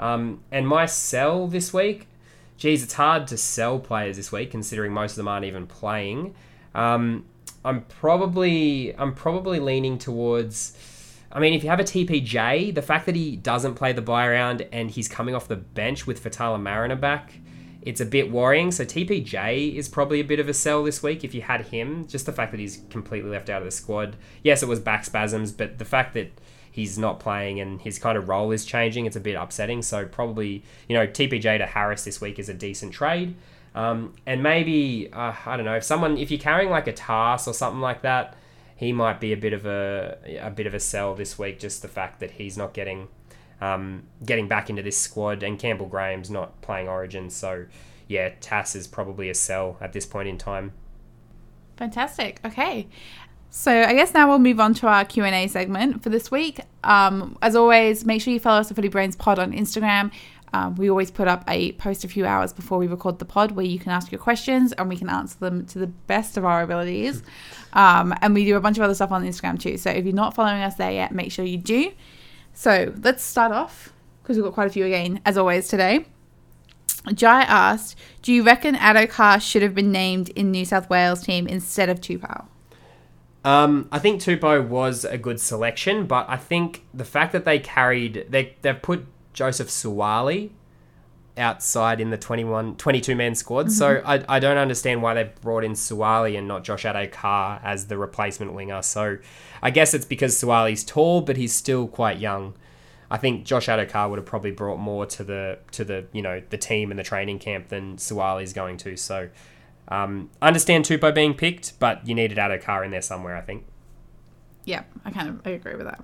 Um, 0.02 0.40
and 0.50 0.66
my 0.66 0.86
sell 0.86 1.46
this 1.46 1.72
week, 1.72 2.08
geez, 2.56 2.82
it's 2.82 2.94
hard 2.94 3.28
to 3.28 3.36
sell 3.36 3.78
players 3.78 4.16
this 4.16 4.32
week 4.32 4.50
considering 4.50 4.92
most 4.92 5.12
of 5.12 5.16
them 5.18 5.28
aren't 5.28 5.44
even 5.44 5.68
playing. 5.68 6.34
Um, 6.74 7.24
I'm 7.64 7.82
probably 7.82 8.96
I'm 8.96 9.14
probably 9.14 9.60
leaning 9.60 9.98
towards. 9.98 10.76
I 11.30 11.38
mean, 11.38 11.54
if 11.54 11.62
you 11.62 11.70
have 11.70 11.80
a 11.80 11.84
TPJ, 11.84 12.74
the 12.74 12.82
fact 12.82 13.06
that 13.06 13.14
he 13.14 13.36
doesn't 13.36 13.74
play 13.74 13.92
the 13.92 14.02
buy 14.02 14.28
round 14.28 14.66
and 14.72 14.90
he's 14.90 15.08
coming 15.08 15.34
off 15.34 15.48
the 15.48 15.56
bench 15.56 16.06
with 16.06 16.22
Faitala-Mariner 16.22 16.96
back, 16.96 17.34
it's 17.80 18.02
a 18.02 18.04
bit 18.04 18.30
worrying. 18.30 18.70
So 18.72 18.84
TPJ 18.84 19.74
is 19.74 19.88
probably 19.88 20.20
a 20.20 20.24
bit 20.24 20.40
of 20.40 20.48
a 20.48 20.54
sell 20.54 20.82
this 20.82 21.02
week 21.02 21.22
if 21.22 21.32
you 21.32 21.42
had 21.42 21.66
him. 21.66 22.06
Just 22.08 22.26
the 22.26 22.32
fact 22.32 22.50
that 22.50 22.60
he's 22.60 22.82
completely 22.90 23.30
left 23.30 23.48
out 23.48 23.62
of 23.62 23.66
the 23.66 23.70
squad. 23.70 24.16
Yes, 24.42 24.62
it 24.62 24.68
was 24.68 24.80
back 24.80 25.04
spasms, 25.04 25.52
but 25.52 25.78
the 25.78 25.84
fact 25.84 26.12
that 26.14 26.32
he's 26.72 26.98
not 26.98 27.20
playing 27.20 27.60
and 27.60 27.80
his 27.80 27.98
kind 27.98 28.18
of 28.18 28.28
role 28.28 28.50
is 28.50 28.64
changing, 28.64 29.06
it's 29.06 29.14
a 29.14 29.20
bit 29.20 29.36
upsetting. 29.36 29.82
So 29.82 30.06
probably, 30.06 30.64
you 30.88 30.96
know, 30.96 31.06
TPJ 31.06 31.58
to 31.58 31.66
Harris 31.66 32.04
this 32.04 32.20
week 32.20 32.38
is 32.38 32.48
a 32.48 32.54
decent 32.54 32.92
trade. 32.92 33.36
Um, 33.74 34.14
and 34.26 34.42
maybe 34.42 35.10
uh, 35.12 35.34
I 35.46 35.56
don't 35.56 35.66
know 35.66 35.76
if 35.76 35.84
someone 35.84 36.16
if 36.18 36.30
you're 36.30 36.40
carrying 36.40 36.70
like 36.70 36.86
a 36.86 36.92
TARS 36.92 37.46
or 37.46 37.54
something 37.54 37.80
like 37.80 38.02
that, 38.02 38.34
he 38.74 38.92
might 38.92 39.20
be 39.20 39.32
a 39.32 39.36
bit 39.36 39.52
of 39.52 39.64
a 39.66 40.18
a 40.40 40.50
bit 40.50 40.66
of 40.66 40.74
a 40.74 40.80
sell 40.80 41.14
this 41.14 41.38
week. 41.38 41.58
Just 41.58 41.82
the 41.82 41.88
fact 41.88 42.20
that 42.20 42.32
he's 42.32 42.58
not 42.58 42.74
getting 42.74 43.08
um, 43.60 44.04
getting 44.24 44.48
back 44.48 44.68
into 44.68 44.82
this 44.82 44.98
squad 44.98 45.42
and 45.42 45.58
Campbell 45.58 45.86
Graham's 45.86 46.30
not 46.30 46.60
playing 46.62 46.88
Origin, 46.88 47.30
so 47.30 47.66
yeah, 48.08 48.30
Tass 48.40 48.74
is 48.74 48.86
probably 48.86 49.30
a 49.30 49.34
sell 49.34 49.78
at 49.80 49.92
this 49.92 50.04
point 50.04 50.28
in 50.28 50.36
time. 50.36 50.72
Fantastic. 51.76 52.40
Okay. 52.44 52.86
So 53.54 53.70
I 53.70 53.92
guess 53.92 54.14
now 54.14 54.30
we'll 54.30 54.38
move 54.38 54.58
on 54.60 54.72
to 54.76 54.86
our 54.86 55.04
Q 55.04 55.24
and 55.24 55.34
A 55.34 55.46
segment 55.46 56.02
for 56.02 56.08
this 56.08 56.30
week. 56.30 56.60
Um, 56.84 57.36
as 57.42 57.54
always, 57.54 58.02
make 58.02 58.22
sure 58.22 58.32
you 58.32 58.40
follow 58.40 58.60
us 58.60 58.70
at 58.70 58.76
Footy 58.76 58.88
Brains 58.88 59.14
Pod 59.14 59.38
on 59.38 59.52
Instagram. 59.52 60.10
Um, 60.54 60.74
we 60.76 60.88
always 60.88 61.10
put 61.10 61.28
up 61.28 61.44
a 61.46 61.72
post 61.72 62.02
a 62.02 62.08
few 62.08 62.24
hours 62.24 62.54
before 62.54 62.78
we 62.78 62.86
record 62.86 63.18
the 63.18 63.26
pod 63.26 63.52
where 63.52 63.66
you 63.66 63.78
can 63.78 63.92
ask 63.92 64.10
your 64.10 64.18
questions 64.18 64.72
and 64.72 64.88
we 64.88 64.96
can 64.96 65.10
answer 65.10 65.38
them 65.38 65.66
to 65.66 65.78
the 65.78 65.86
best 65.86 66.38
of 66.38 66.44
our 66.44 66.62
abilities. 66.62 67.22
Um, 67.74 68.12
and 68.20 68.34
we 68.34 68.44
do 68.44 68.58
a 68.58 68.60
bunch 68.60 68.76
of 68.76 68.82
other 68.82 68.94
stuff 68.94 69.12
on 69.12 69.24
Instagram 69.24 69.58
too. 69.58 69.78
So 69.78 69.88
if 69.88 70.04
you're 70.04 70.14
not 70.14 70.34
following 70.34 70.60
us 70.60 70.74
there 70.74 70.92
yet, 70.92 71.10
make 71.12 71.32
sure 71.32 71.42
you 71.42 71.56
do. 71.56 71.92
So 72.52 72.92
let's 73.02 73.24
start 73.24 73.50
off 73.50 73.94
because 74.22 74.36
we've 74.36 74.44
got 74.44 74.52
quite 74.52 74.66
a 74.66 74.70
few 74.70 74.84
again, 74.84 75.22
as 75.24 75.38
always, 75.38 75.68
today. 75.68 76.04
Jai 77.14 77.44
asked, 77.44 77.98
Do 78.20 78.30
you 78.30 78.42
reckon 78.42 78.74
Addo-Carr 78.74 79.40
should 79.40 79.62
have 79.62 79.74
been 79.74 79.90
named 79.90 80.28
in 80.30 80.50
New 80.50 80.66
South 80.66 80.90
Wales 80.90 81.22
team 81.22 81.46
instead 81.46 81.88
of 81.88 82.02
Tupou? 82.02 82.46
Um, 83.44 83.88
I 83.90 83.98
think 83.98 84.20
Tupou 84.20 84.66
was 84.66 85.04
a 85.04 85.18
good 85.18 85.40
selection, 85.40 86.06
but 86.06 86.26
I 86.28 86.36
think 86.36 86.84
the 86.94 87.04
fact 87.04 87.32
that 87.32 87.44
they 87.44 87.58
carried 87.58 88.26
they 88.28 88.54
they've 88.62 88.80
put 88.80 89.06
Joseph 89.32 89.68
Suaalii 89.68 90.50
outside 91.36 92.00
in 92.00 92.10
the 92.10 92.18
21 92.18 92.76
22 92.76 93.16
man 93.16 93.34
squad. 93.34 93.66
Mm-hmm. 93.66 93.70
So 93.70 94.02
I, 94.04 94.24
I 94.28 94.38
don't 94.38 94.58
understand 94.58 95.02
why 95.02 95.14
they 95.14 95.30
brought 95.40 95.64
in 95.64 95.72
Suaalii 95.72 96.38
and 96.38 96.46
not 96.46 96.62
Josh 96.62 96.84
Addo-Carr 96.84 97.60
as 97.64 97.86
the 97.86 97.98
replacement 97.98 98.52
winger. 98.52 98.82
So 98.82 99.18
I 99.62 99.70
guess 99.70 99.94
it's 99.94 100.04
because 100.04 100.40
Suaalii's 100.40 100.84
tall, 100.84 101.22
but 101.22 101.36
he's 101.36 101.54
still 101.54 101.88
quite 101.88 102.18
young. 102.18 102.54
I 103.10 103.18
think 103.18 103.44
Josh 103.44 103.66
Addo-Carr 103.66 104.08
would 104.08 104.18
have 104.18 104.26
probably 104.26 104.52
brought 104.52 104.78
more 104.78 105.04
to 105.06 105.24
the 105.24 105.58
to 105.72 105.84
the 105.84 106.06
you 106.12 106.22
know 106.22 106.42
the 106.50 106.58
team 106.58 106.90
and 106.90 106.98
the 106.98 107.04
training 107.04 107.38
camp 107.38 107.68
than 107.68 107.96
Suaalii's 107.96 108.52
going 108.52 108.76
to. 108.78 108.96
So 108.96 109.28
um, 109.88 110.30
understand 110.40 110.84
Tupou 110.84 111.14
being 111.14 111.34
picked, 111.34 111.78
but 111.78 112.06
you 112.06 112.14
needed 112.14 112.38
Addo-Carr 112.38 112.84
in 112.84 112.90
there 112.90 113.02
somewhere, 113.02 113.36
I 113.36 113.40
think. 113.40 113.64
Yeah, 114.64 114.84
I 115.04 115.10
kind 115.10 115.28
of 115.28 115.46
I 115.46 115.50
agree 115.50 115.74
with 115.74 115.86
that. 115.86 116.02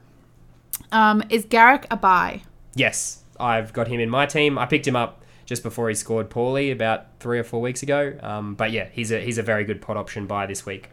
Um, 0.90 1.22
is 1.30 1.44
Garrick 1.44 1.86
a 1.90 1.96
buy? 1.96 2.42
Yes, 2.74 3.22
I've 3.38 3.72
got 3.72 3.88
him 3.88 4.00
in 4.00 4.10
my 4.10 4.26
team. 4.26 4.58
I 4.58 4.66
picked 4.66 4.86
him 4.86 4.96
up 4.96 5.22
just 5.46 5.62
before 5.62 5.88
he 5.88 5.94
scored 5.94 6.28
poorly 6.28 6.70
about 6.70 7.06
three 7.20 7.38
or 7.38 7.44
four 7.44 7.60
weeks 7.60 7.82
ago. 7.82 8.18
Um, 8.20 8.54
but 8.54 8.72
yeah, 8.72 8.88
he's 8.92 9.10
a 9.10 9.20
he's 9.20 9.38
a 9.38 9.42
very 9.42 9.64
good 9.64 9.80
pot 9.80 9.96
option 9.96 10.26
buy 10.26 10.46
this 10.46 10.66
week. 10.66 10.90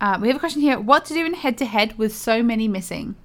Uh, 0.00 0.18
we 0.20 0.28
have 0.28 0.36
a 0.36 0.40
question 0.40 0.60
here: 0.60 0.78
What 0.78 1.04
to 1.06 1.14
do 1.14 1.24
in 1.24 1.34
head 1.34 1.56
to 1.58 1.64
head 1.64 1.96
with 1.98 2.14
so 2.14 2.42
many 2.42 2.68
missing? 2.68 3.16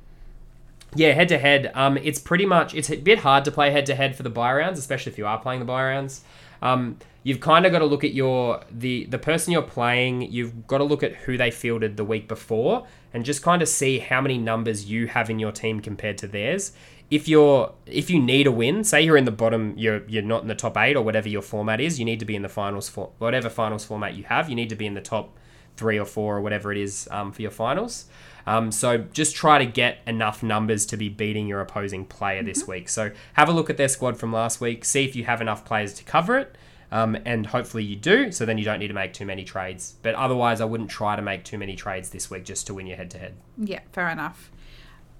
Yeah, 0.93 1.11
head 1.11 1.27
to 1.29 1.37
head. 1.37 1.71
Um, 1.73 1.97
it's 1.97 2.19
pretty 2.19 2.45
much 2.45 2.73
it's 2.73 2.89
a 2.89 2.97
bit 2.97 3.19
hard 3.19 3.45
to 3.45 3.51
play 3.51 3.71
head 3.71 3.85
to 3.87 3.95
head 3.95 4.15
for 4.15 4.23
the 4.23 4.29
buy 4.29 4.53
rounds, 4.53 4.79
especially 4.79 5.11
if 5.11 5.17
you 5.17 5.25
are 5.25 5.39
playing 5.39 5.59
the 5.59 5.65
buy 5.65 5.83
rounds. 5.83 6.21
Um, 6.61 6.97
you've 7.23 7.41
kind 7.41 7.65
of 7.65 7.71
got 7.71 7.79
to 7.79 7.85
look 7.85 8.03
at 8.03 8.13
your 8.13 8.63
the 8.71 9.05
the 9.05 9.17
person 9.17 9.51
you're 9.51 9.61
playing. 9.61 10.21
You've 10.31 10.67
got 10.67 10.77
to 10.77 10.83
look 10.83 11.03
at 11.03 11.13
who 11.13 11.37
they 11.37 11.51
fielded 11.51 11.97
the 11.97 12.05
week 12.05 12.27
before, 12.27 12.87
and 13.13 13.25
just 13.25 13.41
kind 13.41 13.61
of 13.61 13.67
see 13.67 13.99
how 13.99 14.21
many 14.21 14.37
numbers 14.37 14.85
you 14.89 15.07
have 15.07 15.29
in 15.29 15.39
your 15.39 15.51
team 15.51 15.79
compared 15.81 16.17
to 16.19 16.27
theirs. 16.27 16.71
If 17.11 17.27
you're 17.27 17.73
if 17.85 18.09
you 18.09 18.21
need 18.21 18.47
a 18.47 18.51
win, 18.51 18.83
say 18.83 19.01
you're 19.01 19.17
in 19.17 19.25
the 19.25 19.31
bottom, 19.31 19.73
you're 19.77 20.03
you're 20.07 20.23
not 20.23 20.43
in 20.43 20.47
the 20.47 20.55
top 20.55 20.77
eight 20.77 20.95
or 20.95 21.03
whatever 21.03 21.27
your 21.27 21.41
format 21.41 21.81
is, 21.81 21.99
you 21.99 22.05
need 22.05 22.19
to 22.19 22.25
be 22.25 22.35
in 22.35 22.41
the 22.41 22.49
finals 22.49 22.87
for 22.89 23.11
whatever 23.17 23.49
finals 23.49 23.83
format 23.83 24.15
you 24.15 24.23
have. 24.23 24.49
You 24.49 24.55
need 24.55 24.69
to 24.69 24.75
be 24.75 24.85
in 24.85 24.93
the 24.93 25.01
top 25.01 25.37
three 25.77 25.99
or 25.99 26.05
four 26.05 26.37
or 26.37 26.41
whatever 26.41 26.71
it 26.71 26.77
is 26.77 27.07
um, 27.11 27.31
for 27.31 27.41
your 27.41 27.51
finals. 27.51 28.05
Um, 28.47 28.71
so 28.71 28.97
just 28.97 29.35
try 29.35 29.57
to 29.57 29.65
get 29.65 29.99
enough 30.05 30.43
numbers 30.43 30.85
to 30.87 30.97
be 30.97 31.09
beating 31.09 31.47
your 31.47 31.61
opposing 31.61 32.05
player 32.05 32.39
mm-hmm. 32.39 32.47
this 32.47 32.67
week. 32.67 32.89
So 32.89 33.11
have 33.33 33.49
a 33.49 33.51
look 33.51 33.69
at 33.69 33.77
their 33.77 33.87
squad 33.87 34.17
from 34.17 34.31
last 34.31 34.61
week, 34.61 34.85
see 34.85 35.05
if 35.05 35.15
you 35.15 35.25
have 35.25 35.41
enough 35.41 35.65
players 35.65 35.93
to 35.95 36.03
cover 36.03 36.37
it. 36.37 36.57
Um, 36.91 37.17
and 37.25 37.47
hopefully 37.47 37.83
you 37.83 37.95
do, 37.95 38.31
so 38.31 38.45
then 38.45 38.57
you 38.57 38.63
don't 38.63 38.79
need 38.79 38.87
to 38.87 38.93
make 38.93 39.11
too 39.11 39.25
many 39.25 39.43
trades. 39.43 39.95
But 40.03 40.15
otherwise, 40.15 40.61
I 40.61 40.65
wouldn't 40.65 40.89
try 40.89 41.15
to 41.15 41.21
make 41.21 41.43
too 41.43 41.57
many 41.57 41.75
trades 41.75 42.11
this 42.11 42.29
week 42.29 42.45
just 42.45 42.67
to 42.67 42.73
win 42.73 42.87
your 42.87 42.95
head 42.95 43.09
to 43.11 43.17
head. 43.17 43.35
Yeah, 43.57 43.81
fair 43.91 44.07
enough. 44.07 44.51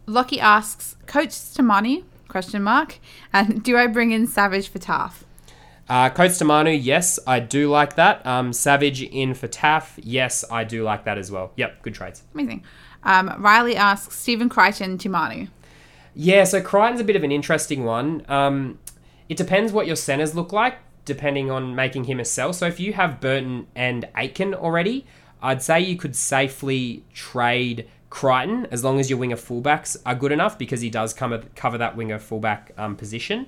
Lockie 0.05 0.39
asks, 0.39 0.95
Coach 1.07 1.29
Stamani, 1.29 2.03
question 2.27 2.61
mark, 2.61 2.99
and 3.33 3.63
do 3.63 3.75
I 3.77 3.87
bring 3.87 4.11
in 4.11 4.27
Savage 4.27 4.69
for 4.69 4.79
Taff? 4.79 5.24
Uh, 5.87 6.09
Coach 6.09 6.31
Tamanu, 6.31 6.77
yes, 6.81 7.19
I 7.27 7.39
do 7.39 7.69
like 7.69 7.95
that. 7.95 8.25
Um, 8.25 8.53
Savage 8.53 9.03
in 9.03 9.33
for 9.35 9.47
Taff, 9.47 9.99
yes, 10.01 10.43
I 10.49 10.63
do 10.63 10.83
like 10.83 11.05
that 11.05 11.17
as 11.17 11.31
well. 11.31 11.51
Yep, 11.57 11.83
good 11.83 11.93
trades. 11.93 12.23
Amazing. 12.33 12.63
Um, 13.03 13.35
Riley 13.37 13.75
asks 13.75 14.17
Stephen 14.17 14.49
Crichton 14.49 14.97
to 14.97 15.09
Manu. 15.09 15.47
Yeah, 16.15 16.43
so 16.45 16.61
Crichton's 16.61 17.01
a 17.01 17.03
bit 17.03 17.15
of 17.15 17.23
an 17.23 17.31
interesting 17.31 17.83
one. 17.83 18.25
Um, 18.27 18.79
it 19.29 19.37
depends 19.37 19.71
what 19.71 19.85
your 19.85 19.95
centers 19.95 20.33
look 20.33 20.51
like, 20.51 20.77
depending 21.03 21.51
on 21.51 21.75
making 21.75 22.05
him 22.05 22.19
a 22.19 22.25
sell. 22.25 22.51
So 22.51 22.65
if 22.65 22.79
you 22.79 22.93
have 22.93 23.21
Burton 23.21 23.67
and 23.75 24.07
Aitken 24.15 24.55
already, 24.55 25.05
I'd 25.41 25.61
say 25.61 25.81
you 25.81 25.97
could 25.97 26.15
safely 26.15 27.03
trade 27.13 27.87
Crichton 28.09 28.65
as 28.71 28.83
long 28.83 28.99
as 28.99 29.09
your 29.09 29.19
winger 29.19 29.35
fullbacks 29.35 29.97
are 30.05 30.15
good 30.15 30.31
enough 30.31 30.57
because 30.57 30.81
he 30.81 30.89
does 30.89 31.13
cover, 31.13 31.43
cover 31.55 31.77
that 31.77 31.95
winger 31.95 32.17
fullback 32.17 32.71
um, 32.77 32.95
position. 32.95 33.45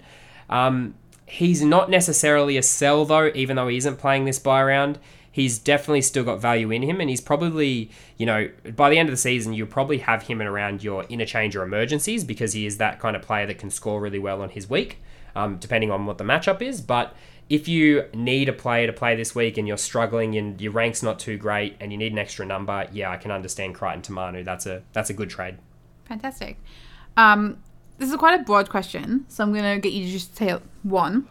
Um, 0.50 0.95
he's 1.28 1.62
not 1.62 1.90
necessarily 1.90 2.58
a 2.58 2.63
sell 2.63 3.06
though, 3.06 3.32
even 3.36 3.56
though 3.56 3.68
he 3.68 3.78
isn't 3.78 3.98
playing 3.98 4.26
this 4.26 4.40
buy 4.40 4.63
round 4.63 4.98
he's 5.38 5.60
definitely 5.60 6.02
still 6.02 6.24
got 6.24 6.42
value 6.42 6.72
in 6.72 6.82
him, 6.82 7.00
and 7.00 7.12
he's 7.12 7.22
probably, 7.22 7.92
you 8.18 8.26
know, 8.26 8.50
by 8.76 8.90
the 8.90 8.98
end 8.98 9.08
of 9.08 9.13
the 9.13 9.18
season, 9.18 9.54
you'll 9.54 9.68
probably 9.68 10.00
have 10.00 10.24
him 10.24 10.42
in 10.42 10.48
around 10.48 10.84
your 10.84 11.04
interchange 11.04 11.56
or 11.56 11.62
emergencies 11.62 12.24
because 12.24 12.54
he 12.54 12.66
is 12.66 12.78
that 12.78 13.00
kind 13.00 13.16
of 13.16 13.22
player 13.22 13.46
that 13.46 13.60
can 13.60 13.70
score 13.70 14.02
really 14.02 14.18
well 14.18 14.42
on 14.42 14.50
his 14.50 14.68
week, 14.68 14.98
um, 15.36 15.58
depending 15.58 15.92
on 15.92 16.08
what 16.08 16.18
the 16.18 16.24
matchup 16.24 16.60
is. 16.60 16.82
But 16.82 17.16
if 17.50 17.68
you 17.68 18.06
need 18.16 18.50
a 18.50 18.54
player 18.54 18.88
to 18.88 18.94
play 18.94 19.16
this 19.16 19.36
week 19.36 19.60
and 19.60 19.68
you're 19.68 19.78
struggling 19.78 20.36
and 20.36 20.60
your 20.60 20.72
rank's 20.72 21.04
not 21.04 21.20
too 21.20 21.38
great 21.38 21.76
and 21.80 21.92
you 21.92 22.00
need 22.00 22.13
an 22.13 22.18
extra 22.18 22.44
number, 22.44 22.88
yeah, 22.92 23.12
I 23.12 23.18
can 23.18 23.30
understand 23.30 23.76
Crichton 23.76 24.02
to 24.02 24.13
Manu. 24.13 24.44
That's 24.44 24.66
a 24.66 24.82
that's 24.92 25.12
a 25.12 25.13
good 25.13 25.30
trade. 25.30 25.60
Fantastic. 26.06 26.58
Um, 27.16 27.62
this 27.97 28.10
is 28.10 28.15
quite 28.15 28.39
a 28.39 28.43
broad 28.43 28.69
question, 28.69 29.25
so 29.27 29.43
I'm 29.43 29.51
going 29.53 29.63
to 29.75 29.79
get 29.79 29.93
you 29.93 30.05
to 30.05 30.12
just 30.12 30.36
say 30.38 30.57
one. 30.83 31.27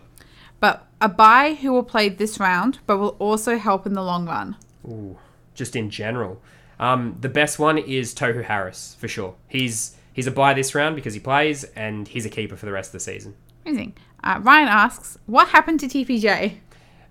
But 0.60 0.86
a 1.00 1.08
buy 1.08 1.54
who 1.54 1.72
will 1.72 1.82
play 1.84 2.08
this 2.08 2.38
round, 2.40 2.78
but 2.86 2.98
will 2.98 3.16
also 3.18 3.58
help 3.58 3.86
in 3.86 3.92
the 3.92 4.02
long 4.02 4.26
run. 4.26 4.56
Ooh, 4.86 5.18
just 5.54 5.76
in 5.76 5.90
general. 5.90 6.40
Um, 6.80 7.16
the 7.20 7.28
best 7.28 7.58
one 7.58 7.78
is 7.78 8.14
Tohu 8.14 8.44
Harris 8.44 8.96
for 8.98 9.08
sure. 9.08 9.34
He's 9.48 9.96
he's 10.12 10.26
a 10.26 10.30
buy 10.30 10.54
this 10.54 10.74
round 10.74 10.96
because 10.96 11.14
he 11.14 11.20
plays, 11.20 11.64
and 11.76 12.08
he's 12.08 12.24
a 12.26 12.30
keeper 12.30 12.56
for 12.56 12.66
the 12.66 12.72
rest 12.72 12.88
of 12.88 12.92
the 12.92 13.00
season. 13.00 13.34
Amazing. 13.64 13.94
Uh, 14.24 14.40
Ryan 14.42 14.68
asks, 14.68 15.18
what 15.26 15.48
happened 15.48 15.80
to 15.80 15.86
TPJ? 15.86 16.58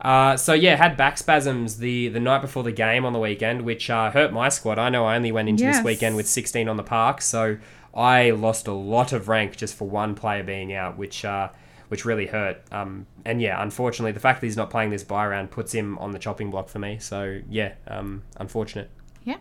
Uh, 0.02 0.36
so 0.38 0.54
yeah, 0.54 0.76
had 0.76 0.98
back 0.98 1.18
spasms 1.18 1.78
the 1.78 2.10
the 2.10 2.20
night 2.20 2.42
before 2.42 2.64
the 2.64 2.72
game 2.72 3.06
on 3.06 3.14
the 3.14 3.20
weekend, 3.20 3.62
which 3.64 3.90
uh, 3.90 4.12
hurt 4.12 4.34
my 4.34 4.50
squad. 4.50 4.78
I 4.78 4.90
know 4.90 5.06
I 5.06 5.16
only 5.16 5.32
went 5.32 5.50
into 5.50 5.64
Yes. 5.64 5.78
this 5.78 5.86
weekend 5.86 6.16
with 6.16 6.28
16 6.28 6.68
on 6.68 6.78
the 6.78 6.84
park, 6.84 7.22
so 7.22 7.58
I 7.96 8.32
lost 8.32 8.68
a 8.68 8.74
lot 8.74 9.14
of 9.14 9.28
rank 9.28 9.56
just 9.56 9.76
for 9.76 9.88
one 9.88 10.16
player 10.16 10.44
being 10.44 10.74
out, 10.74 10.98
which 10.98 11.24
uh, 11.24 11.50
which 11.88 12.06
really 12.06 12.26
hurt. 12.26 12.62
Um, 12.72 13.06
and 13.24 13.42
yeah, 13.42 13.62
unfortunately, 13.62 14.12
the 14.12 14.20
fact 14.20 14.42
that 14.42 14.48
he's 14.48 14.58
not 14.58 14.70
playing 14.70 14.90
this 14.90 15.04
buy 15.04 15.26
round 15.28 15.52
puts 15.52 15.74
him 15.74 15.98
on 16.00 16.12
the 16.12 16.20
chopping 16.20 16.52
block 16.52 16.68
for 16.68 16.80
me. 16.80 16.98
So 17.00 17.42
yeah, 17.50 17.74
um, 17.88 18.24
unfortunate. 18.38 18.90
Yeah. 19.24 19.38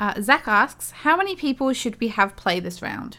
Uh, 0.00 0.20
Zach 0.20 0.46
asks, 0.46 0.90
how 0.90 1.16
many 1.16 1.34
people 1.36 1.72
should 1.72 2.00
we 2.00 2.08
have 2.08 2.36
play 2.36 2.60
this 2.60 2.82
round? 2.82 3.18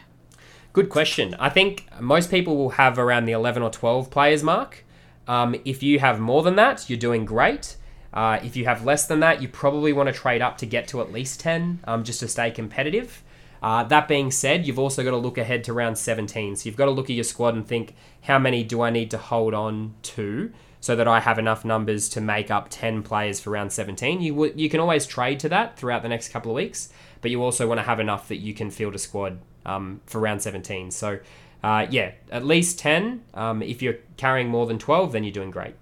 Good 0.72 0.88
question. 0.88 1.34
I 1.38 1.48
think 1.48 1.86
most 2.00 2.30
people 2.30 2.56
will 2.56 2.70
have 2.70 2.98
around 2.98 3.24
the 3.24 3.32
11 3.32 3.62
or 3.62 3.70
12 3.70 4.10
players 4.10 4.42
mark. 4.42 4.84
Um, 5.26 5.56
if 5.64 5.82
you 5.82 5.98
have 5.98 6.20
more 6.20 6.42
than 6.42 6.56
that, 6.56 6.88
you're 6.88 6.98
doing 6.98 7.24
great. 7.24 7.76
Uh, 8.12 8.40
if 8.42 8.56
you 8.56 8.64
have 8.64 8.84
less 8.84 9.06
than 9.06 9.20
that, 9.20 9.42
you 9.42 9.48
probably 9.48 9.92
want 9.92 10.08
to 10.08 10.12
trade 10.12 10.42
up 10.42 10.58
to 10.58 10.66
get 10.66 10.88
to 10.88 11.00
at 11.00 11.12
least 11.12 11.40
10 11.40 11.80
um, 11.84 12.04
just 12.04 12.20
to 12.20 12.28
stay 12.28 12.50
competitive. 12.50 13.22
Uh, 13.62 13.84
that 13.84 14.08
being 14.08 14.30
said, 14.30 14.66
you've 14.66 14.78
also 14.78 15.04
got 15.04 15.10
to 15.10 15.16
look 15.16 15.38
ahead 15.38 15.64
to 15.64 15.72
round 15.72 15.98
17. 15.98 16.56
So 16.56 16.66
you've 16.66 16.76
got 16.76 16.86
to 16.86 16.90
look 16.90 17.10
at 17.10 17.14
your 17.14 17.24
squad 17.24 17.54
and 17.54 17.66
think, 17.66 17.94
how 18.22 18.38
many 18.38 18.64
do 18.64 18.80
I 18.80 18.90
need 18.90 19.10
to 19.10 19.18
hold 19.18 19.54
on 19.54 19.94
to 20.02 20.52
so 20.80 20.96
that 20.96 21.06
I 21.06 21.20
have 21.20 21.38
enough 21.38 21.64
numbers 21.64 22.08
to 22.10 22.20
make 22.22 22.50
up 22.50 22.68
10 22.70 23.02
players 23.02 23.38
for 23.40 23.50
round 23.50 23.72
17? 23.72 24.22
You, 24.22 24.32
w- 24.32 24.54
you 24.56 24.70
can 24.70 24.80
always 24.80 25.06
trade 25.06 25.40
to 25.40 25.48
that 25.50 25.78
throughout 25.78 26.02
the 26.02 26.08
next 26.08 26.28
couple 26.30 26.52
of 26.52 26.56
weeks, 26.56 26.88
but 27.20 27.30
you 27.30 27.42
also 27.42 27.68
want 27.68 27.78
to 27.78 27.84
have 27.84 28.00
enough 28.00 28.28
that 28.28 28.36
you 28.36 28.54
can 28.54 28.70
field 28.70 28.94
a 28.94 28.98
squad 28.98 29.38
um, 29.66 30.00
for 30.06 30.20
round 30.20 30.40
17. 30.40 30.90
So, 30.90 31.18
uh, 31.62 31.86
yeah, 31.90 32.12
at 32.30 32.46
least 32.46 32.78
10. 32.78 33.22
Um, 33.34 33.62
if 33.62 33.82
you're 33.82 33.98
carrying 34.16 34.48
more 34.48 34.66
than 34.66 34.78
12, 34.78 35.12
then 35.12 35.24
you're 35.24 35.32
doing 35.32 35.50
great. 35.50 35.74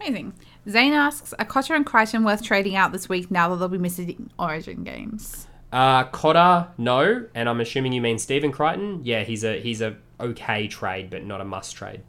Amazing. 0.00 0.34
Zane 0.68 0.92
asks, 0.92 1.32
are 1.38 1.44
Cotter 1.46 1.74
and 1.74 1.86
Crichton 1.86 2.24
worth 2.24 2.42
trading 2.42 2.76
out 2.76 2.92
this 2.92 3.08
week 3.08 3.30
now 3.30 3.48
that 3.48 3.56
they'll 3.56 3.68
be 3.68 3.78
missing 3.78 4.30
Origin 4.38 4.84
games? 4.84 5.46
Uh, 5.74 6.04
Cotter, 6.04 6.68
no, 6.78 7.26
and 7.34 7.48
I'm 7.48 7.60
assuming 7.60 7.92
you 7.92 8.00
mean 8.00 8.16
Stephen 8.20 8.52
Crichton. 8.52 9.00
Yeah, 9.02 9.24
he's 9.24 9.42
a 9.42 9.60
he's 9.60 9.80
a 9.80 9.96
okay 10.20 10.68
trade, 10.68 11.10
but 11.10 11.24
not 11.24 11.40
a 11.40 11.44
must 11.44 11.74
trade. 11.74 12.02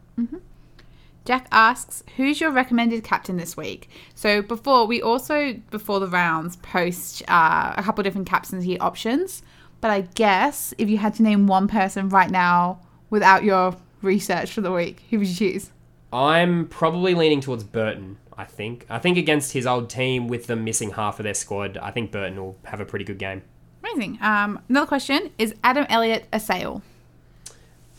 Jack 1.25 1.47
asks, 1.51 2.03
who's 2.15 2.39
your 2.39 2.51
recommended 2.51 3.03
captain 3.03 3.37
this 3.37 3.57
week? 3.57 3.89
So 4.13 4.43
before, 4.43 4.85
we 4.85 5.01
also, 5.01 5.53
before 5.71 5.99
the 5.99 6.07
rounds, 6.07 6.57
post 6.57 7.23
uh, 7.27 7.73
a 7.75 7.81
couple 7.81 8.03
different 8.03 8.27
captaincy 8.27 8.79
options. 8.79 9.41
But 9.81 9.89
I 9.89 10.01
guess 10.01 10.75
if 10.77 10.87
you 10.87 10.99
had 10.99 11.15
to 11.15 11.23
name 11.23 11.47
one 11.47 11.67
person 11.67 12.09
right 12.09 12.29
now 12.29 12.81
without 13.09 13.43
your 13.43 13.75
research 14.03 14.51
for 14.51 14.61
the 14.61 14.71
week, 14.71 15.03
who 15.09 15.17
would 15.17 15.27
you 15.27 15.33
choose? 15.33 15.71
I'm 16.13 16.67
probably 16.67 17.15
leaning 17.15 17.41
towards 17.41 17.63
Burton. 17.63 18.17
I 18.37 18.43
think. 18.43 18.85
I 18.89 18.99
think 18.99 19.17
against 19.17 19.53
his 19.53 19.65
old 19.65 19.89
team 19.89 20.27
with 20.27 20.47
them 20.47 20.63
missing 20.63 20.91
half 20.91 21.19
of 21.19 21.23
their 21.23 21.33
squad, 21.33 21.77
I 21.77 21.91
think 21.91 22.11
Burton 22.11 22.37
will 22.37 22.57
have 22.65 22.81
a 22.81 22.85
pretty 22.85 23.05
good 23.05 23.17
game. 23.17 23.41
Amazing. 23.85 24.17
Um, 24.21 24.59
another 24.67 24.87
question 24.87 25.31
is 25.37 25.53
Adam 25.63 25.85
Elliott 25.89 26.25
a 26.33 26.39
sale? 26.39 26.81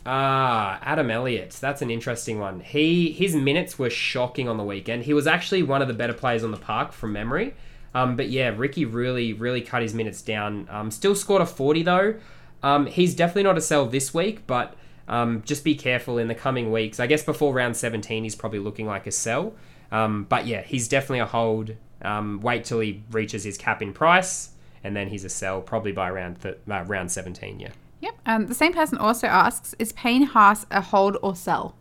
Ah, 0.05 0.79
Adam 0.83 1.11
Elliott. 1.11 1.51
That's 1.61 1.83
an 1.83 1.91
interesting 1.91 2.39
one. 2.39 2.61
He 2.61 3.13
his 3.13 3.35
minutes 3.35 3.79
were 3.79 3.91
shocking 3.91 4.49
on 4.49 4.57
the 4.57 4.65
weekend. 4.65 5.05
He 5.05 5.15
was 5.15 5.27
actually 5.27 5.63
one 5.63 5.83
of 5.83 5.89
the 5.89 5.95
better 5.95 6.13
players 6.13 6.45
on 6.45 6.51
the 6.51 6.57
park 6.57 6.93
from 6.93 7.13
memory. 7.13 7.55
Um, 7.95 8.17
but 8.17 8.29
yeah, 8.29 8.53
Ricky 8.57 8.85
really 8.85 9.33
really 9.33 9.61
cut 9.61 9.83
his 9.83 9.95
minutes 9.95 10.23
down. 10.23 10.69
Um, 10.71 10.91
still 10.91 11.15
scored 11.15 11.43
a 11.43 11.47
forty 11.47 11.83
though. 11.83 12.15
Um, 12.63 12.87
he's 12.87 13.15
definitely 13.15 13.45
not 13.45 13.59
a 13.59 13.61
sell 13.61 13.87
this 13.87 14.15
week, 14.15 14.47
but 14.47 14.75
um, 15.09 15.43
just 15.45 15.65
be 15.65 15.75
careful 15.75 16.19
in 16.19 16.29
the 16.29 16.35
coming 16.35 16.73
weeks. 16.73 16.99
I 17.01 17.07
guess 17.07 17.23
before 17.23 17.53
round 17.53 17.77
seventeen, 17.77 18.25
he's 18.25 18.37
probably 18.37 18.61
looking 18.61 18.87
like 18.87 19.07
a 19.07 19.13
sell. 19.13 19.55
Um, 19.91 20.25
but 20.29 20.47
yeah, 20.47 20.63
he's 20.63 20.89
definitely 20.89 21.21
a 21.21 21.27
hold. 21.27 21.75
Um, 22.03 22.41
wait 22.41 22.65
till 22.65 22.81
he 22.81 23.03
reaches 23.11 23.43
his 23.45 23.57
cap 23.57 23.83
in 23.83 23.93
price, 23.93 24.51
and 24.87 24.97
then 24.97 25.09
he's 25.09 25.25
a 25.25 25.29
sell 25.29 25.61
probably 25.61 25.93
by 25.93 26.09
around 26.09 26.41
th- 26.41 26.59
uh, 26.71 26.85
round 26.85 27.11
seventeen. 27.11 27.61
Yeah. 27.61 27.73
Yep. 28.01 28.15
Um, 28.27 28.47
the 28.47 28.55
same 28.55 28.73
person 28.73 28.99
also 28.99 29.27
asks, 29.27 29.75
is 29.79 29.93
Payne 29.93 30.25
Haas 30.25 30.67
a 30.71 30.81
hold 30.81 31.17
or 31.23 31.35
sell? 31.35 31.75